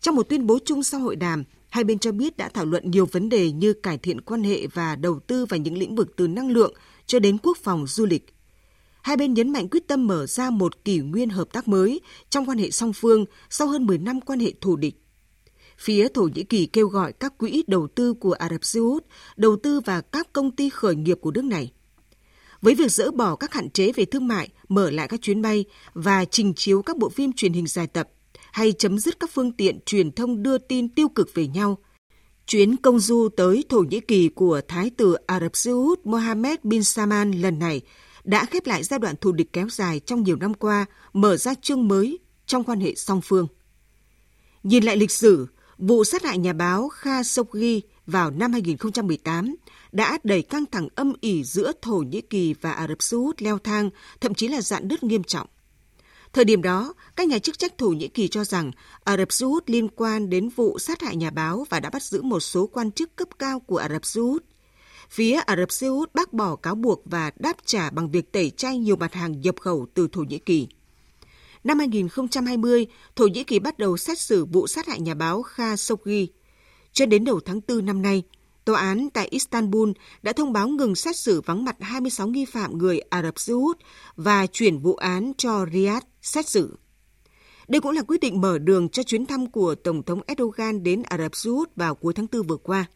Trong 0.00 0.14
một 0.14 0.28
tuyên 0.28 0.46
bố 0.46 0.58
chung 0.64 0.82
sau 0.82 1.00
hội 1.00 1.16
đàm, 1.16 1.44
hai 1.72 1.84
bên 1.84 1.98
cho 1.98 2.12
biết 2.12 2.36
đã 2.36 2.48
thảo 2.48 2.64
luận 2.64 2.90
nhiều 2.90 3.06
vấn 3.06 3.28
đề 3.28 3.52
như 3.52 3.72
cải 3.72 3.98
thiện 3.98 4.20
quan 4.20 4.42
hệ 4.42 4.66
và 4.66 4.96
đầu 4.96 5.20
tư 5.20 5.46
vào 5.46 5.60
những 5.60 5.78
lĩnh 5.78 5.94
vực 5.94 6.16
từ 6.16 6.28
năng 6.28 6.50
lượng 6.50 6.74
cho 7.06 7.18
đến 7.18 7.38
quốc 7.42 7.58
phòng 7.62 7.86
du 7.86 8.06
lịch. 8.06 8.34
Hai 9.02 9.16
bên 9.16 9.34
nhấn 9.34 9.52
mạnh 9.52 9.68
quyết 9.68 9.88
tâm 9.88 10.06
mở 10.06 10.26
ra 10.26 10.50
một 10.50 10.84
kỷ 10.84 10.98
nguyên 10.98 11.28
hợp 11.28 11.52
tác 11.52 11.68
mới 11.68 12.00
trong 12.30 12.46
quan 12.46 12.58
hệ 12.58 12.70
song 12.70 12.92
phương 12.92 13.24
sau 13.50 13.68
hơn 13.68 13.86
10 13.86 13.98
năm 13.98 14.20
quan 14.20 14.40
hệ 14.40 14.52
thù 14.60 14.76
địch. 14.76 14.94
Phía 15.78 16.08
Thổ 16.08 16.22
Nhĩ 16.22 16.42
Kỳ 16.42 16.66
kêu 16.66 16.86
gọi 16.86 17.12
các 17.12 17.38
quỹ 17.38 17.64
đầu 17.66 17.88
tư 17.88 18.14
của 18.14 18.32
Ả 18.32 18.48
Rập 18.48 18.64
Xê 18.64 18.80
Út 18.80 19.04
đầu 19.36 19.56
tư 19.56 19.80
vào 19.80 20.02
các 20.02 20.32
công 20.32 20.50
ty 20.50 20.70
khởi 20.70 20.94
nghiệp 20.96 21.18
của 21.20 21.30
nước 21.30 21.44
này. 21.44 21.72
Với 22.62 22.74
việc 22.74 22.92
dỡ 22.92 23.10
bỏ 23.10 23.36
các 23.36 23.54
hạn 23.54 23.70
chế 23.70 23.92
về 23.92 24.04
thương 24.04 24.28
mại, 24.28 24.48
mở 24.68 24.90
lại 24.90 25.08
các 25.08 25.20
chuyến 25.22 25.42
bay 25.42 25.64
và 25.94 26.24
trình 26.24 26.54
chiếu 26.54 26.82
các 26.82 26.96
bộ 26.96 27.08
phim 27.08 27.32
truyền 27.32 27.52
hình 27.52 27.66
dài 27.66 27.86
tập, 27.86 28.08
hay 28.52 28.72
chấm 28.72 28.98
dứt 28.98 29.20
các 29.20 29.30
phương 29.32 29.52
tiện 29.52 29.78
truyền 29.86 30.12
thông 30.12 30.42
đưa 30.42 30.58
tin 30.58 30.88
tiêu 30.88 31.08
cực 31.08 31.34
về 31.34 31.46
nhau, 31.46 31.78
chuyến 32.46 32.76
công 32.76 32.98
du 32.98 33.28
tới 33.36 33.64
Thổ 33.68 33.80
Nhĩ 33.80 34.00
Kỳ 34.00 34.28
của 34.28 34.60
Thái 34.68 34.90
tử 34.90 35.14
Ả 35.26 35.40
Rập 35.40 35.56
Xê 35.56 35.70
Út 35.70 36.00
Mohammed 36.04 36.58
bin 36.62 36.82
Salman 36.82 37.32
lần 37.32 37.58
này 37.58 37.80
đã 38.24 38.44
khép 38.44 38.66
lại 38.66 38.82
giai 38.82 38.98
đoạn 38.98 39.16
thù 39.16 39.32
địch 39.32 39.52
kéo 39.52 39.68
dài 39.68 40.00
trong 40.00 40.22
nhiều 40.22 40.36
năm 40.36 40.54
qua, 40.54 40.86
mở 41.12 41.36
ra 41.36 41.54
chương 41.54 41.88
mới 41.88 42.18
trong 42.46 42.64
quan 42.64 42.80
hệ 42.80 42.94
song 42.94 43.20
phương. 43.24 43.46
Nhìn 44.62 44.84
lại 44.84 44.96
lịch 44.96 45.10
sử, 45.10 45.46
Vụ 45.78 46.04
sát 46.04 46.24
hại 46.24 46.38
nhà 46.38 46.52
báo 46.52 46.88
Khashoggi 46.88 47.80
vào 48.06 48.30
năm 48.30 48.52
2018 48.52 49.54
đã 49.92 50.18
đẩy 50.24 50.42
căng 50.42 50.64
thẳng 50.66 50.88
âm 50.94 51.12
ỉ 51.20 51.44
giữa 51.44 51.72
Thổ 51.82 51.96
Nhĩ 51.96 52.20
Kỳ 52.20 52.54
và 52.60 52.72
Ả 52.72 52.88
Rập 52.88 53.02
Xê 53.02 53.16
Út 53.16 53.42
leo 53.42 53.58
thang, 53.58 53.90
thậm 54.20 54.34
chí 54.34 54.48
là 54.48 54.60
dạn 54.60 54.88
nứt 54.88 55.02
nghiêm 55.02 55.22
trọng. 55.22 55.46
Thời 56.32 56.44
điểm 56.44 56.62
đó, 56.62 56.94
các 57.16 57.28
nhà 57.28 57.38
chức 57.38 57.58
trách 57.58 57.78
Thổ 57.78 57.88
Nhĩ 57.88 58.08
Kỳ 58.08 58.28
cho 58.28 58.44
rằng 58.44 58.70
Ả 59.04 59.16
Rập 59.16 59.32
Xê 59.32 59.46
Út 59.46 59.70
liên 59.70 59.88
quan 59.88 60.30
đến 60.30 60.48
vụ 60.48 60.78
sát 60.78 61.02
hại 61.02 61.16
nhà 61.16 61.30
báo 61.30 61.66
và 61.70 61.80
đã 61.80 61.90
bắt 61.90 62.02
giữ 62.02 62.22
một 62.22 62.40
số 62.40 62.66
quan 62.66 62.92
chức 62.92 63.16
cấp 63.16 63.28
cao 63.38 63.60
của 63.60 63.76
Ả 63.76 63.88
Rập 63.88 64.04
Xê 64.04 64.20
Út. 64.20 64.44
Phía 65.10 65.32
Ả 65.32 65.56
Rập 65.56 65.72
Xê 65.72 65.86
Út 65.86 66.14
bác 66.14 66.32
bỏ 66.32 66.56
cáo 66.56 66.74
buộc 66.74 67.02
và 67.04 67.30
đáp 67.36 67.56
trả 67.64 67.90
bằng 67.90 68.10
việc 68.10 68.32
tẩy 68.32 68.50
chay 68.50 68.78
nhiều 68.78 68.96
mặt 68.96 69.14
hàng 69.14 69.40
nhập 69.40 69.54
khẩu 69.60 69.86
từ 69.94 70.08
Thổ 70.12 70.20
Nhĩ 70.20 70.38
Kỳ. 70.38 70.68
Năm 71.64 71.78
2020, 71.78 72.86
Thổ 73.16 73.26
Nhĩ 73.26 73.44
Kỳ 73.44 73.58
bắt 73.58 73.78
đầu 73.78 73.96
xét 73.96 74.18
xử 74.18 74.44
vụ 74.44 74.66
sát 74.66 74.86
hại 74.86 75.00
nhà 75.00 75.14
báo 75.14 75.42
Khashoggi. 75.42 76.28
Cho 76.92 77.06
đến 77.06 77.24
đầu 77.24 77.40
tháng 77.44 77.60
4 77.68 77.86
năm 77.86 78.02
nay, 78.02 78.22
Tòa 78.64 78.80
án 78.80 79.10
tại 79.10 79.28
Istanbul 79.30 79.90
đã 80.22 80.32
thông 80.32 80.52
báo 80.52 80.68
ngừng 80.68 80.94
xét 80.94 81.16
xử 81.16 81.40
vắng 81.40 81.64
mặt 81.64 81.76
26 81.80 82.28
nghi 82.28 82.44
phạm 82.44 82.78
người 82.78 83.00
Ả 83.00 83.22
Rập 83.22 83.38
Xê 83.38 83.52
Út 83.52 83.78
và 84.16 84.46
chuyển 84.46 84.78
vụ 84.78 84.94
án 84.94 85.32
cho 85.38 85.66
Riyadh 85.72 86.06
xét 86.22 86.48
xử. 86.48 86.76
Đây 87.68 87.80
cũng 87.80 87.92
là 87.92 88.02
quyết 88.02 88.20
định 88.20 88.40
mở 88.40 88.58
đường 88.58 88.88
cho 88.88 89.02
chuyến 89.02 89.26
thăm 89.26 89.50
của 89.50 89.74
Tổng 89.74 90.02
thống 90.02 90.20
Erdogan 90.26 90.82
đến 90.82 91.02
Ả 91.02 91.18
Rập 91.18 91.36
Xê 91.36 91.50
Út 91.50 91.70
vào 91.76 91.94
cuối 91.94 92.12
tháng 92.14 92.26
4 92.32 92.42
vừa 92.42 92.56
qua. 92.56 92.86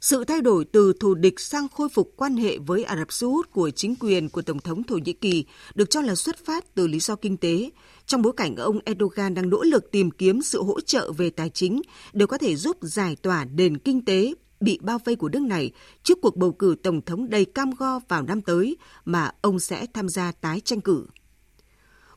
Sự 0.00 0.24
thay 0.24 0.40
đổi 0.40 0.64
từ 0.64 0.92
thù 1.00 1.14
địch 1.14 1.40
sang 1.40 1.68
khôi 1.68 1.88
phục 1.88 2.12
quan 2.16 2.36
hệ 2.36 2.58
với 2.58 2.84
Ả 2.84 2.96
Rập 2.96 3.12
Xê 3.12 3.26
Út 3.26 3.50
của 3.50 3.70
chính 3.70 3.94
quyền 4.00 4.28
của 4.28 4.42
Tổng 4.42 4.58
thống 4.58 4.82
Thổ 4.82 4.96
Nhĩ 4.96 5.12
Kỳ 5.12 5.44
được 5.74 5.90
cho 5.90 6.00
là 6.00 6.14
xuất 6.14 6.36
phát 6.44 6.74
từ 6.74 6.86
lý 6.86 6.98
do 7.00 7.16
kinh 7.16 7.36
tế, 7.36 7.70
trong 8.06 8.22
bối 8.22 8.32
cảnh 8.36 8.56
ông 8.56 8.78
Erdogan 8.84 9.34
đang 9.34 9.50
nỗ 9.50 9.62
lực 9.62 9.90
tìm 9.90 10.10
kiếm 10.10 10.42
sự 10.42 10.62
hỗ 10.62 10.80
trợ 10.80 11.12
về 11.12 11.30
tài 11.30 11.50
chính 11.50 11.82
để 12.12 12.26
có 12.26 12.38
thể 12.38 12.56
giúp 12.56 12.76
giải 12.80 13.16
tỏa 13.22 13.44
nền 13.44 13.78
kinh 13.78 14.04
tế 14.04 14.34
bị 14.60 14.78
bao 14.82 14.98
vây 15.04 15.16
của 15.16 15.28
nước 15.28 15.42
này 15.42 15.72
trước 16.02 16.18
cuộc 16.22 16.36
bầu 16.36 16.52
cử 16.52 16.76
Tổng 16.82 17.00
thống 17.02 17.30
đầy 17.30 17.44
cam 17.44 17.70
go 17.70 18.00
vào 18.08 18.22
năm 18.22 18.40
tới 18.40 18.76
mà 19.04 19.30
ông 19.40 19.60
sẽ 19.60 19.86
tham 19.94 20.08
gia 20.08 20.32
tái 20.32 20.60
tranh 20.60 20.80
cử. 20.80 21.06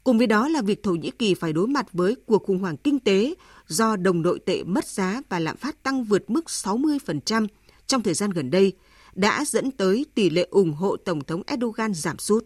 Cùng 0.04 0.18
với 0.18 0.28
đó 0.28 0.48
là 0.48 0.62
việc 0.62 0.84
Thổ 0.84 0.92
Nhĩ 0.92 1.12
Kỳ 1.12 1.34
phải 1.34 1.54
đối 1.54 1.68
mặt 1.68 1.94
với 1.94 2.16
cuộc 2.26 2.44
khủng 2.44 2.60
hoảng 2.60 2.78
kinh 2.78 3.00
tế 3.00 3.36
do 3.68 3.96
đồng 3.96 4.22
nội 4.22 4.40
tệ 4.46 4.64
mất 4.64 4.86
giá 4.86 5.22
và 5.30 5.40
lạm 5.40 5.58
phát 5.58 5.84
tăng 5.84 6.04
vượt 6.04 6.30
mức 6.30 6.46
60% 6.46 7.48
trong 7.88 8.04
thời 8.04 8.14
gian 8.14 8.30
gần 8.30 8.52
đây, 8.52 8.74
đã 9.16 9.46
dẫn 9.48 9.72
tới 9.72 10.06
tỷ 10.16 10.30
lệ 10.30 10.48
ủng 10.52 10.74
hộ 10.74 10.98
Tổng 10.98 11.24
thống 11.24 11.42
Erdogan 11.48 11.94
giảm 11.94 12.20
sút. 12.20 12.46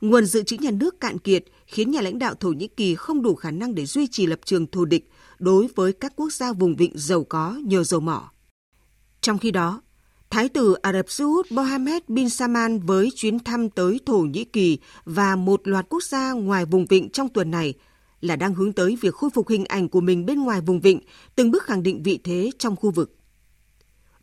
Nguồn 0.00 0.26
dự 0.26 0.42
trữ 0.42 0.56
nhà 0.56 0.70
nước 0.70 1.00
cạn 1.00 1.18
kiệt 1.18 1.44
khiến 1.66 1.90
nhà 1.90 2.00
lãnh 2.00 2.18
đạo 2.18 2.34
Thổ 2.34 2.48
Nhĩ 2.48 2.68
Kỳ 2.68 2.94
không 2.94 3.22
đủ 3.22 3.34
khả 3.34 3.50
năng 3.50 3.74
để 3.74 3.86
duy 3.86 4.06
trì 4.06 4.26
lập 4.26 4.40
trường 4.44 4.66
thù 4.66 4.84
địch 4.84 5.10
đối 5.38 5.68
với 5.74 5.92
các 5.92 6.12
quốc 6.16 6.32
gia 6.32 6.52
vùng 6.52 6.76
vịnh 6.76 6.92
giàu 6.94 7.24
có 7.24 7.60
nhờ 7.64 7.84
dầu 7.84 8.00
mỏ. 8.00 8.33
Trong 9.24 9.38
khi 9.38 9.50
đó, 9.50 9.80
Thái 10.30 10.48
tử 10.48 10.74
Ả 10.74 10.92
Rập 10.92 11.10
Xê 11.10 11.24
Út 11.24 11.52
Mohammed 11.52 12.02
bin 12.08 12.28
Salman 12.28 12.80
với 12.80 13.10
chuyến 13.14 13.38
thăm 13.38 13.70
tới 13.70 14.00
Thổ 14.06 14.18
Nhĩ 14.18 14.44
Kỳ 14.44 14.78
và 15.04 15.36
một 15.36 15.68
loạt 15.68 15.86
quốc 15.88 16.02
gia 16.02 16.32
ngoài 16.32 16.64
vùng 16.64 16.86
vịnh 16.86 17.08
trong 17.10 17.28
tuần 17.28 17.50
này 17.50 17.74
là 18.20 18.36
đang 18.36 18.54
hướng 18.54 18.72
tới 18.72 18.98
việc 19.00 19.14
khôi 19.14 19.30
phục 19.30 19.48
hình 19.48 19.64
ảnh 19.64 19.88
của 19.88 20.00
mình 20.00 20.26
bên 20.26 20.42
ngoài 20.42 20.60
vùng 20.60 20.80
vịnh, 20.80 21.00
từng 21.36 21.50
bước 21.50 21.62
khẳng 21.62 21.82
định 21.82 22.02
vị 22.02 22.18
thế 22.24 22.50
trong 22.58 22.76
khu 22.76 22.90
vực 22.90 23.16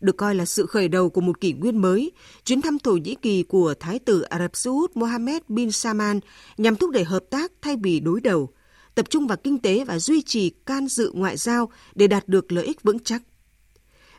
được 0.00 0.16
coi 0.16 0.34
là 0.34 0.44
sự 0.44 0.66
khởi 0.66 0.88
đầu 0.88 1.10
của 1.10 1.20
một 1.20 1.40
kỷ 1.40 1.52
nguyên 1.52 1.78
mới, 1.78 2.12
chuyến 2.44 2.62
thăm 2.62 2.78
Thổ 2.78 2.92
Nhĩ 2.92 3.14
Kỳ 3.14 3.42
của 3.42 3.74
Thái 3.80 3.98
tử 3.98 4.22
Ả 4.22 4.38
Rập 4.38 4.56
Xê 4.56 4.70
Út 4.70 4.96
Mohammed 4.96 5.42
bin 5.48 5.70
Salman 5.70 6.20
nhằm 6.58 6.76
thúc 6.76 6.90
đẩy 6.90 7.04
hợp 7.04 7.24
tác 7.30 7.52
thay 7.62 7.76
vì 7.82 8.00
đối 8.00 8.20
đầu, 8.20 8.52
tập 8.94 9.10
trung 9.10 9.26
vào 9.26 9.38
kinh 9.44 9.58
tế 9.58 9.84
và 9.84 9.98
duy 9.98 10.22
trì 10.22 10.50
can 10.50 10.88
dự 10.88 11.12
ngoại 11.14 11.36
giao 11.36 11.70
để 11.94 12.06
đạt 12.06 12.28
được 12.28 12.52
lợi 12.52 12.64
ích 12.64 12.82
vững 12.82 12.98
chắc. 12.98 13.22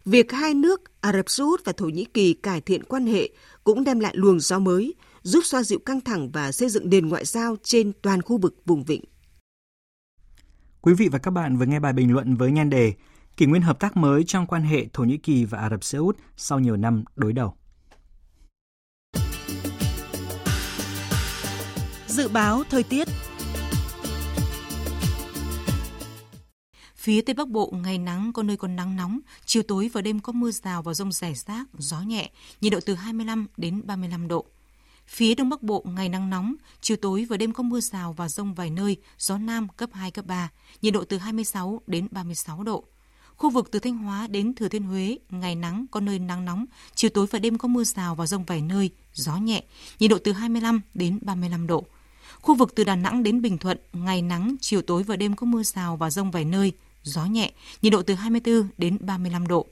Việc 0.05 0.31
hai 0.31 0.53
nước 0.53 1.01
Ả 1.01 1.13
Rập 1.13 1.29
Xê 1.29 1.43
Út 1.43 1.65
và 1.65 1.71
Thổ 1.71 1.85
Nhĩ 1.85 2.05
Kỳ 2.05 2.33
cải 2.33 2.61
thiện 2.61 2.83
quan 2.83 3.05
hệ 3.05 3.29
cũng 3.63 3.83
đem 3.83 3.99
lại 3.99 4.13
luồng 4.15 4.39
gió 4.39 4.59
mới, 4.59 4.93
giúp 5.21 5.41
xoa 5.45 5.63
dịu 5.63 5.79
căng 5.79 6.01
thẳng 6.01 6.31
và 6.31 6.51
xây 6.51 6.69
dựng 6.69 6.89
nền 6.89 7.07
ngoại 7.07 7.25
giao 7.25 7.55
trên 7.63 7.91
toàn 8.01 8.21
khu 8.21 8.37
vực 8.37 8.55
vùng 8.65 8.83
vịnh. 8.83 9.01
Quý 10.81 10.93
vị 10.93 11.09
và 11.11 11.19
các 11.19 11.31
bạn 11.31 11.57
vừa 11.57 11.65
nghe 11.65 11.79
bài 11.79 11.93
bình 11.93 12.13
luận 12.13 12.35
với 12.35 12.51
nhan 12.51 12.69
đề 12.69 12.93
kỷ 13.37 13.45
nguyên 13.45 13.61
hợp 13.61 13.79
tác 13.79 13.97
mới 13.97 14.23
trong 14.23 14.47
quan 14.47 14.63
hệ 14.63 14.87
Thổ 14.93 15.03
Nhĩ 15.03 15.17
Kỳ 15.17 15.45
và 15.45 15.59
Ả 15.59 15.69
Rập 15.69 15.83
Xê 15.83 15.97
Út 15.97 16.17
sau 16.37 16.59
nhiều 16.59 16.77
năm 16.77 17.03
đối 17.15 17.33
đầu. 17.33 17.55
Dự 22.07 22.27
báo 22.27 22.63
thời 22.69 22.83
tiết 22.83 23.07
Phía 27.03 27.21
Tây 27.21 27.33
Bắc 27.33 27.49
Bộ 27.49 27.73
ngày 27.83 27.97
nắng 27.97 28.33
có 28.33 28.43
nơi 28.43 28.57
còn 28.57 28.75
nắng 28.75 28.95
nóng, 28.95 29.19
chiều 29.45 29.63
tối 29.63 29.89
và 29.93 30.01
đêm 30.01 30.19
có 30.19 30.33
mưa 30.33 30.51
rào 30.51 30.81
và 30.81 30.93
rông 30.93 31.11
rải 31.11 31.33
rác, 31.35 31.67
gió 31.77 32.01
nhẹ, 32.01 32.31
nhiệt 32.61 32.73
độ 32.73 32.79
từ 32.85 32.95
25 32.95 33.47
đến 33.57 33.81
35 33.85 34.27
độ. 34.27 34.45
Phía 35.07 35.35
Đông 35.35 35.49
Bắc 35.49 35.63
Bộ 35.63 35.85
ngày 35.85 36.09
nắng 36.09 36.29
nóng, 36.29 36.55
chiều 36.81 36.97
tối 36.97 37.25
và 37.29 37.37
đêm 37.37 37.53
có 37.53 37.63
mưa 37.63 37.79
rào 37.79 38.13
và 38.13 38.29
rông 38.29 38.53
vài 38.53 38.69
nơi, 38.69 38.97
gió 39.17 39.37
Nam 39.37 39.67
cấp 39.77 39.89
2, 39.93 40.11
cấp 40.11 40.25
3, 40.25 40.49
nhiệt 40.81 40.93
độ 40.93 41.03
từ 41.03 41.17
26 41.17 41.81
đến 41.87 42.07
36 42.11 42.63
độ. 42.63 42.83
Khu 43.35 43.49
vực 43.49 43.71
từ 43.71 43.79
Thanh 43.79 43.97
Hóa 43.97 44.27
đến 44.27 44.55
Thừa 44.55 44.67
Thiên 44.67 44.83
Huế, 44.83 45.17
ngày 45.29 45.55
nắng 45.55 45.85
có 45.91 45.99
nơi 45.99 46.19
nắng 46.19 46.45
nóng, 46.45 46.65
chiều 46.95 47.09
tối 47.09 47.27
và 47.31 47.39
đêm 47.39 47.57
có 47.57 47.67
mưa 47.67 47.83
rào 47.83 48.15
và 48.15 48.27
rông 48.27 48.43
vài 48.43 48.61
nơi, 48.61 48.89
gió 49.13 49.37
nhẹ, 49.37 49.63
nhiệt 49.99 50.11
độ 50.11 50.17
từ 50.23 50.31
25 50.31 50.81
đến 50.93 51.19
35 51.21 51.67
độ. 51.67 51.85
Khu 52.41 52.55
vực 52.55 52.75
từ 52.75 52.83
Đà 52.83 52.95
Nẵng 52.95 53.23
đến 53.23 53.41
Bình 53.41 53.57
Thuận, 53.57 53.77
ngày 53.93 54.21
nắng, 54.21 54.55
chiều 54.61 54.81
tối 54.81 55.03
và 55.03 55.15
đêm 55.15 55.35
có 55.35 55.45
mưa 55.45 55.63
rào 55.63 55.97
và 55.97 56.09
rông 56.09 56.31
vài 56.31 56.45
nơi, 56.45 56.73
gió 57.03 57.25
nhẹ, 57.25 57.51
nhiệt 57.81 57.93
độ 57.93 58.01
từ 58.01 58.13
24 58.13 58.67
đến 58.77 58.97
35 59.01 59.47
độ. 59.47 59.67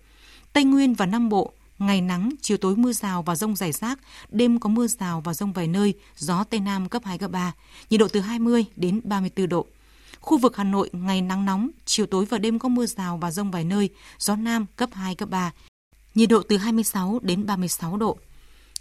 Tây 0.54 0.64
Nguyên 0.64 0.94
và 0.94 1.06
Nam 1.06 1.30
Bộ, 1.30 1.54
ngày 1.80 2.02
nắng, 2.02 2.32
chiều 2.42 2.58
tối 2.58 2.76
mưa 2.76 2.94
rào 2.94 3.22
và 3.22 3.36
rông 3.36 3.56
rải 3.56 3.72
rác, 3.72 4.00
đêm 4.30 4.60
có 4.60 4.70
mưa 4.70 4.88
rào 4.88 5.22
và 5.22 5.34
rông 5.34 5.54
vài 5.54 5.68
nơi, 5.68 5.94
gió 6.18 6.44
Tây 6.44 6.60
Nam 6.60 6.90
cấp 6.90 7.02
2, 7.06 7.18
cấp 7.18 7.32
3, 7.32 7.54
nhiệt 7.90 8.00
độ 8.00 8.08
từ 8.08 8.20
20 8.20 8.66
đến 8.76 9.02
34 9.04 9.50
độ. 9.50 9.66
Khu 10.20 10.38
vực 10.38 10.58
Hà 10.58 10.64
Nội 10.64 10.90
ngày 10.94 11.22
nắng 11.22 11.46
nóng, 11.46 11.70
chiều 11.86 12.06
tối 12.06 12.26
và 12.26 12.38
đêm 12.38 12.60
có 12.60 12.70
mưa 12.70 12.86
rào 12.86 13.18
và 13.18 13.32
rông 13.32 13.52
vài 13.52 13.64
nơi, 13.64 13.90
gió 14.20 14.36
Nam 14.36 14.66
cấp 14.76 14.90
2, 14.94 15.16
cấp 15.16 15.30
3, 15.30 15.52
nhiệt 16.16 16.30
độ 16.30 16.42
từ 16.50 16.58
26 16.58 17.20
đến 17.22 17.46
36 17.46 17.98
độ. 17.98 18.18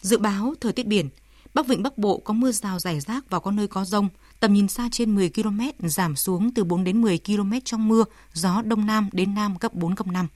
Dự 0.01 0.19
báo 0.19 0.55
thời 0.61 0.73
tiết 0.73 0.87
biển, 0.87 1.09
Bắc 1.55 1.67
Vịnh 1.67 1.83
Bắc 1.83 1.99
Bộ 1.99 2.19
có 2.19 2.35
mưa 2.35 2.53
rào 2.53 2.79
rải 2.79 3.01
rác 3.01 3.31
và 3.31 3.41
có 3.41 3.51
nơi 3.51 3.69
có 3.69 3.85
rông, 3.85 4.09
tầm 4.41 4.53
nhìn 4.53 4.69
xa 4.69 4.89
trên 4.93 5.15
10 5.15 5.31
km, 5.31 5.61
giảm 5.79 6.17
xuống 6.17 6.55
từ 6.55 6.65
4 6.65 6.85
đến 6.85 7.01
10 7.01 7.19
km 7.27 7.53
trong 7.65 7.89
mưa, 7.89 8.05
gió 8.33 8.63
Đông 8.63 8.87
Nam 8.87 9.09
đến 9.13 9.35
Nam 9.35 9.59
cấp 9.59 9.75
4, 9.75 9.95
cấp 9.95 10.07
5. 10.07 10.27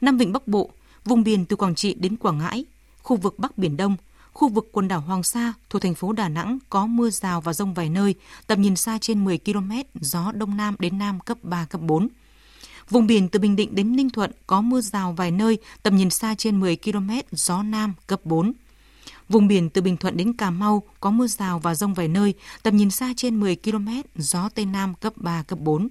Nam 0.00 0.18
Vịnh 0.18 0.32
Bắc 0.32 0.48
Bộ, 0.48 0.70
vùng 1.04 1.24
biển 1.24 1.46
từ 1.46 1.56
Quảng 1.56 1.74
Trị 1.74 1.94
đến 1.94 2.16
Quảng 2.16 2.38
Ngãi, 2.38 2.64
khu 3.02 3.16
vực 3.16 3.38
Bắc 3.38 3.58
Biển 3.58 3.76
Đông, 3.76 3.96
khu 4.32 4.48
vực 4.48 4.68
quần 4.72 4.88
đảo 4.88 5.00
Hoàng 5.00 5.22
Sa 5.22 5.52
thuộc 5.70 5.82
thành 5.82 5.94
phố 5.94 6.12
Đà 6.12 6.28
Nẵng 6.28 6.58
có 6.70 6.86
mưa 6.86 7.10
rào 7.10 7.40
và 7.40 7.52
rông 7.52 7.74
vài 7.74 7.88
nơi, 7.88 8.14
tầm 8.46 8.62
nhìn 8.62 8.76
xa 8.76 8.98
trên 9.00 9.24
10 9.24 9.38
km, 9.38 9.70
gió 10.00 10.32
Đông 10.32 10.56
Nam 10.56 10.76
đến 10.78 10.98
Nam 10.98 11.20
cấp 11.20 11.38
3, 11.42 11.64
cấp 11.64 11.80
4. 11.80 12.08
Vùng 12.90 13.06
biển 13.06 13.28
từ 13.28 13.38
Bình 13.38 13.56
Định 13.56 13.74
đến 13.74 13.96
Ninh 13.96 14.10
Thuận 14.10 14.30
có 14.46 14.60
mưa 14.60 14.80
rào 14.80 15.12
vài 15.12 15.30
nơi, 15.30 15.58
tầm 15.82 15.96
nhìn 15.96 16.10
xa 16.10 16.34
trên 16.34 16.60
10 16.60 16.76
km, 16.76 17.10
gió 17.30 17.62
Nam 17.62 17.94
cấp 18.06 18.20
4. 18.24 18.52
Vùng 19.28 19.48
biển 19.48 19.70
từ 19.70 19.82
Bình 19.82 19.96
Thuận 19.96 20.16
đến 20.16 20.32
Cà 20.32 20.50
Mau 20.50 20.82
có 21.00 21.10
mưa 21.10 21.26
rào 21.26 21.58
và 21.58 21.74
rông 21.74 21.94
vài 21.94 22.08
nơi, 22.08 22.34
tầm 22.62 22.76
nhìn 22.76 22.90
xa 22.90 23.12
trên 23.16 23.40
10 23.40 23.56
km, 23.56 23.88
gió 24.16 24.48
Tây 24.48 24.66
Nam 24.66 24.94
cấp 24.94 25.12
3, 25.16 25.42
cấp 25.42 25.58
4. 25.58 25.88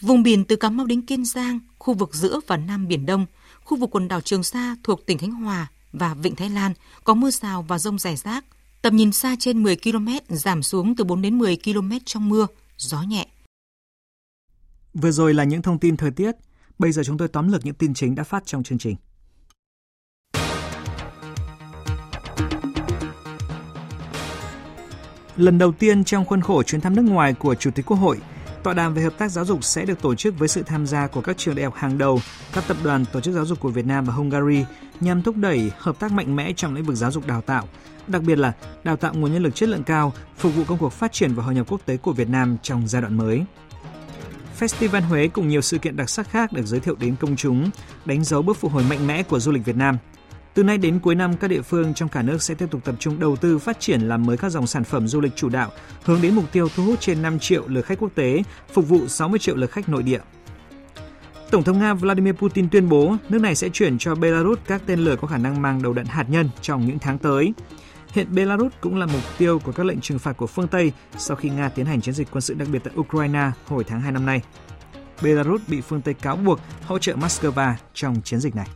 Vùng 0.00 0.22
biển 0.22 0.44
từ 0.44 0.56
Cà 0.56 0.70
Mau 0.70 0.86
đến 0.86 1.02
Kiên 1.02 1.24
Giang, 1.24 1.60
khu 1.78 1.94
vực 1.94 2.14
giữa 2.14 2.40
và 2.46 2.56
Nam 2.56 2.88
Biển 2.88 3.06
Đông, 3.06 3.26
khu 3.64 3.76
vực 3.76 3.90
quần 3.90 4.08
đảo 4.08 4.20
Trường 4.20 4.42
Sa 4.42 4.76
thuộc 4.82 5.06
tỉnh 5.06 5.18
Khánh 5.18 5.32
Hòa 5.32 5.70
và 5.92 6.14
Vịnh 6.14 6.36
Thái 6.36 6.50
Lan 6.50 6.72
có 7.04 7.14
mưa 7.14 7.30
rào 7.30 7.62
và 7.62 7.78
rông 7.78 7.98
rải 7.98 8.16
rác. 8.16 8.44
Tầm 8.82 8.96
nhìn 8.96 9.12
xa 9.12 9.36
trên 9.38 9.62
10 9.62 9.76
km, 9.76 10.08
giảm 10.28 10.62
xuống 10.62 10.96
từ 10.96 11.04
4 11.04 11.22
đến 11.22 11.38
10 11.38 11.56
km 11.64 11.90
trong 12.04 12.28
mưa, 12.28 12.46
gió 12.76 13.02
nhẹ. 13.02 13.26
Vừa 14.94 15.10
rồi 15.10 15.34
là 15.34 15.44
những 15.44 15.62
thông 15.62 15.78
tin 15.78 15.96
thời 15.96 16.10
tiết. 16.10 16.32
Bây 16.78 16.92
giờ 16.92 17.02
chúng 17.04 17.18
tôi 17.18 17.28
tóm 17.28 17.52
lược 17.52 17.64
những 17.64 17.74
tin 17.74 17.94
chính 17.94 18.14
đã 18.14 18.24
phát 18.24 18.42
trong 18.46 18.62
chương 18.62 18.78
trình. 18.78 18.96
Lần 25.36 25.58
đầu 25.58 25.72
tiên 25.72 26.04
trong 26.04 26.24
khuôn 26.24 26.40
khổ 26.40 26.62
chuyến 26.62 26.80
thăm 26.80 26.96
nước 26.96 27.02
ngoài 27.02 27.34
của 27.34 27.54
Chủ 27.54 27.70
tịch 27.70 27.86
Quốc 27.86 27.96
hội, 27.96 28.18
tọa 28.62 28.74
đàm 28.74 28.94
về 28.94 29.02
hợp 29.02 29.18
tác 29.18 29.30
giáo 29.30 29.44
dục 29.44 29.64
sẽ 29.64 29.84
được 29.84 30.02
tổ 30.02 30.14
chức 30.14 30.38
với 30.38 30.48
sự 30.48 30.62
tham 30.62 30.86
gia 30.86 31.06
của 31.06 31.20
các 31.20 31.38
trường 31.38 31.54
đại 31.54 31.64
học 31.64 31.74
hàng 31.74 31.98
đầu, 31.98 32.20
các 32.52 32.64
tập 32.68 32.76
đoàn 32.82 33.04
tổ 33.12 33.20
chức 33.20 33.34
giáo 33.34 33.44
dục 33.44 33.60
của 33.60 33.68
Việt 33.68 33.86
Nam 33.86 34.04
và 34.04 34.12
Hungary 34.12 34.64
nhằm 35.00 35.22
thúc 35.22 35.36
đẩy 35.36 35.72
hợp 35.78 35.98
tác 35.98 36.12
mạnh 36.12 36.36
mẽ 36.36 36.52
trong 36.56 36.74
lĩnh 36.74 36.84
vực 36.84 36.96
giáo 36.96 37.10
dục 37.10 37.26
đào 37.26 37.40
tạo, 37.40 37.68
đặc 38.06 38.22
biệt 38.22 38.38
là 38.38 38.52
đào 38.84 38.96
tạo 38.96 39.14
nguồn 39.14 39.32
nhân 39.32 39.42
lực 39.42 39.54
chất 39.54 39.68
lượng 39.68 39.82
cao, 39.82 40.12
phục 40.36 40.54
vụ 40.54 40.64
công 40.64 40.78
cuộc 40.78 40.92
phát 40.92 41.12
triển 41.12 41.34
và 41.34 41.44
hội 41.44 41.54
nhập 41.54 41.66
quốc 41.70 41.80
tế 41.86 41.96
của 41.96 42.12
Việt 42.12 42.28
Nam 42.28 42.56
trong 42.62 42.88
giai 42.88 43.02
đoạn 43.02 43.16
mới. 43.16 43.44
Festival 44.58 45.02
Huế 45.02 45.28
cùng 45.28 45.48
nhiều 45.48 45.60
sự 45.60 45.78
kiện 45.78 45.96
đặc 45.96 46.10
sắc 46.10 46.30
khác 46.30 46.52
được 46.52 46.66
giới 46.66 46.80
thiệu 46.80 46.94
đến 47.00 47.16
công 47.20 47.36
chúng, 47.36 47.70
đánh 48.04 48.24
dấu 48.24 48.42
bước 48.42 48.56
phục 48.56 48.72
hồi 48.72 48.84
mạnh 48.90 49.06
mẽ 49.06 49.22
của 49.22 49.40
du 49.40 49.52
lịch 49.52 49.64
Việt 49.64 49.76
Nam– 49.76 49.98
từ 50.54 50.62
nay 50.62 50.78
đến 50.78 50.98
cuối 50.98 51.14
năm, 51.14 51.36
các 51.36 51.48
địa 51.48 51.62
phương 51.62 51.94
trong 51.94 52.08
cả 52.08 52.22
nước 52.22 52.42
sẽ 52.42 52.54
tiếp 52.54 52.66
tục 52.70 52.80
tập 52.84 52.94
trung 52.98 53.20
đầu 53.20 53.36
tư 53.36 53.58
phát 53.58 53.80
triển 53.80 54.00
làm 54.00 54.26
mới 54.26 54.36
các 54.36 54.50
dòng 54.50 54.66
sản 54.66 54.84
phẩm 54.84 55.08
du 55.08 55.20
lịch 55.20 55.36
chủ 55.36 55.48
đạo, 55.48 55.70
hướng 56.04 56.22
đến 56.22 56.34
mục 56.34 56.52
tiêu 56.52 56.68
thu 56.76 56.84
hút 56.84 57.00
trên 57.00 57.22
5 57.22 57.38
triệu 57.38 57.68
lượt 57.68 57.82
khách 57.82 57.98
quốc 57.98 58.10
tế, 58.14 58.42
phục 58.72 58.88
vụ 58.88 59.06
60 59.06 59.38
triệu 59.38 59.56
lượt 59.56 59.70
khách 59.70 59.88
nội 59.88 60.02
địa. 60.02 60.20
Tổng 61.50 61.62
thống 61.62 61.78
Nga 61.78 61.94
Vladimir 61.94 62.34
Putin 62.34 62.68
tuyên 62.68 62.88
bố 62.88 63.16
nước 63.28 63.40
này 63.40 63.54
sẽ 63.54 63.68
chuyển 63.68 63.98
cho 63.98 64.14
Belarus 64.14 64.58
các 64.66 64.82
tên 64.86 65.00
lửa 65.00 65.16
có 65.20 65.28
khả 65.28 65.38
năng 65.38 65.62
mang 65.62 65.82
đầu 65.82 65.92
đạn 65.92 66.06
hạt 66.06 66.30
nhân 66.30 66.50
trong 66.60 66.86
những 66.86 66.98
tháng 66.98 67.18
tới. 67.18 67.52
Hiện 68.12 68.34
Belarus 68.34 68.72
cũng 68.80 68.96
là 68.96 69.06
mục 69.06 69.22
tiêu 69.38 69.58
của 69.58 69.72
các 69.72 69.86
lệnh 69.86 70.00
trừng 70.00 70.18
phạt 70.18 70.32
của 70.32 70.46
phương 70.46 70.68
Tây 70.68 70.92
sau 71.18 71.36
khi 71.36 71.50
Nga 71.50 71.68
tiến 71.68 71.86
hành 71.86 72.00
chiến 72.00 72.14
dịch 72.14 72.28
quân 72.30 72.40
sự 72.40 72.54
đặc 72.54 72.68
biệt 72.72 72.78
tại 72.84 72.94
Ukraine 72.96 73.50
hồi 73.66 73.84
tháng 73.84 74.00
2 74.00 74.12
năm 74.12 74.26
nay. 74.26 74.42
Belarus 75.22 75.62
bị 75.68 75.80
phương 75.80 76.02
Tây 76.02 76.14
cáo 76.14 76.36
buộc 76.36 76.60
hỗ 76.86 76.98
trợ 76.98 77.14
Moscow 77.14 77.74
trong 77.94 78.20
chiến 78.24 78.40
dịch 78.40 78.56
này. 78.56 78.68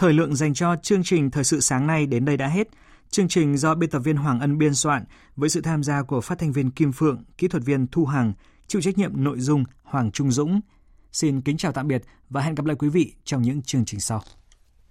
Thời 0.00 0.12
lượng 0.12 0.34
dành 0.34 0.54
cho 0.54 0.76
chương 0.82 1.02
trình 1.02 1.30
Thời 1.30 1.44
sự 1.44 1.60
sáng 1.60 1.86
nay 1.86 2.06
đến 2.06 2.24
đây 2.24 2.36
đã 2.36 2.46
hết. 2.46 2.68
Chương 3.10 3.28
trình 3.28 3.56
do 3.56 3.74
biên 3.74 3.90
tập 3.90 3.98
viên 3.98 4.16
Hoàng 4.16 4.40
Ân 4.40 4.58
biên 4.58 4.74
soạn 4.74 5.04
với 5.36 5.50
sự 5.50 5.60
tham 5.60 5.82
gia 5.82 6.02
của 6.02 6.20
phát 6.20 6.38
thanh 6.38 6.52
viên 6.52 6.70
Kim 6.70 6.92
Phượng, 6.92 7.24
kỹ 7.38 7.48
thuật 7.48 7.64
viên 7.64 7.86
Thu 7.86 8.06
Hằng, 8.06 8.32
chịu 8.66 8.82
trách 8.82 8.98
nhiệm 8.98 9.24
nội 9.24 9.40
dung 9.40 9.64
Hoàng 9.82 10.10
Trung 10.10 10.30
Dũng. 10.30 10.60
Xin 11.12 11.40
kính 11.40 11.56
chào 11.56 11.72
tạm 11.72 11.88
biệt 11.88 12.02
và 12.30 12.40
hẹn 12.40 12.54
gặp 12.54 12.66
lại 12.66 12.76
quý 12.78 12.88
vị 12.88 13.12
trong 13.24 13.42
những 13.42 13.62
chương 13.62 13.84
trình 13.84 14.00
sau. 14.00 14.22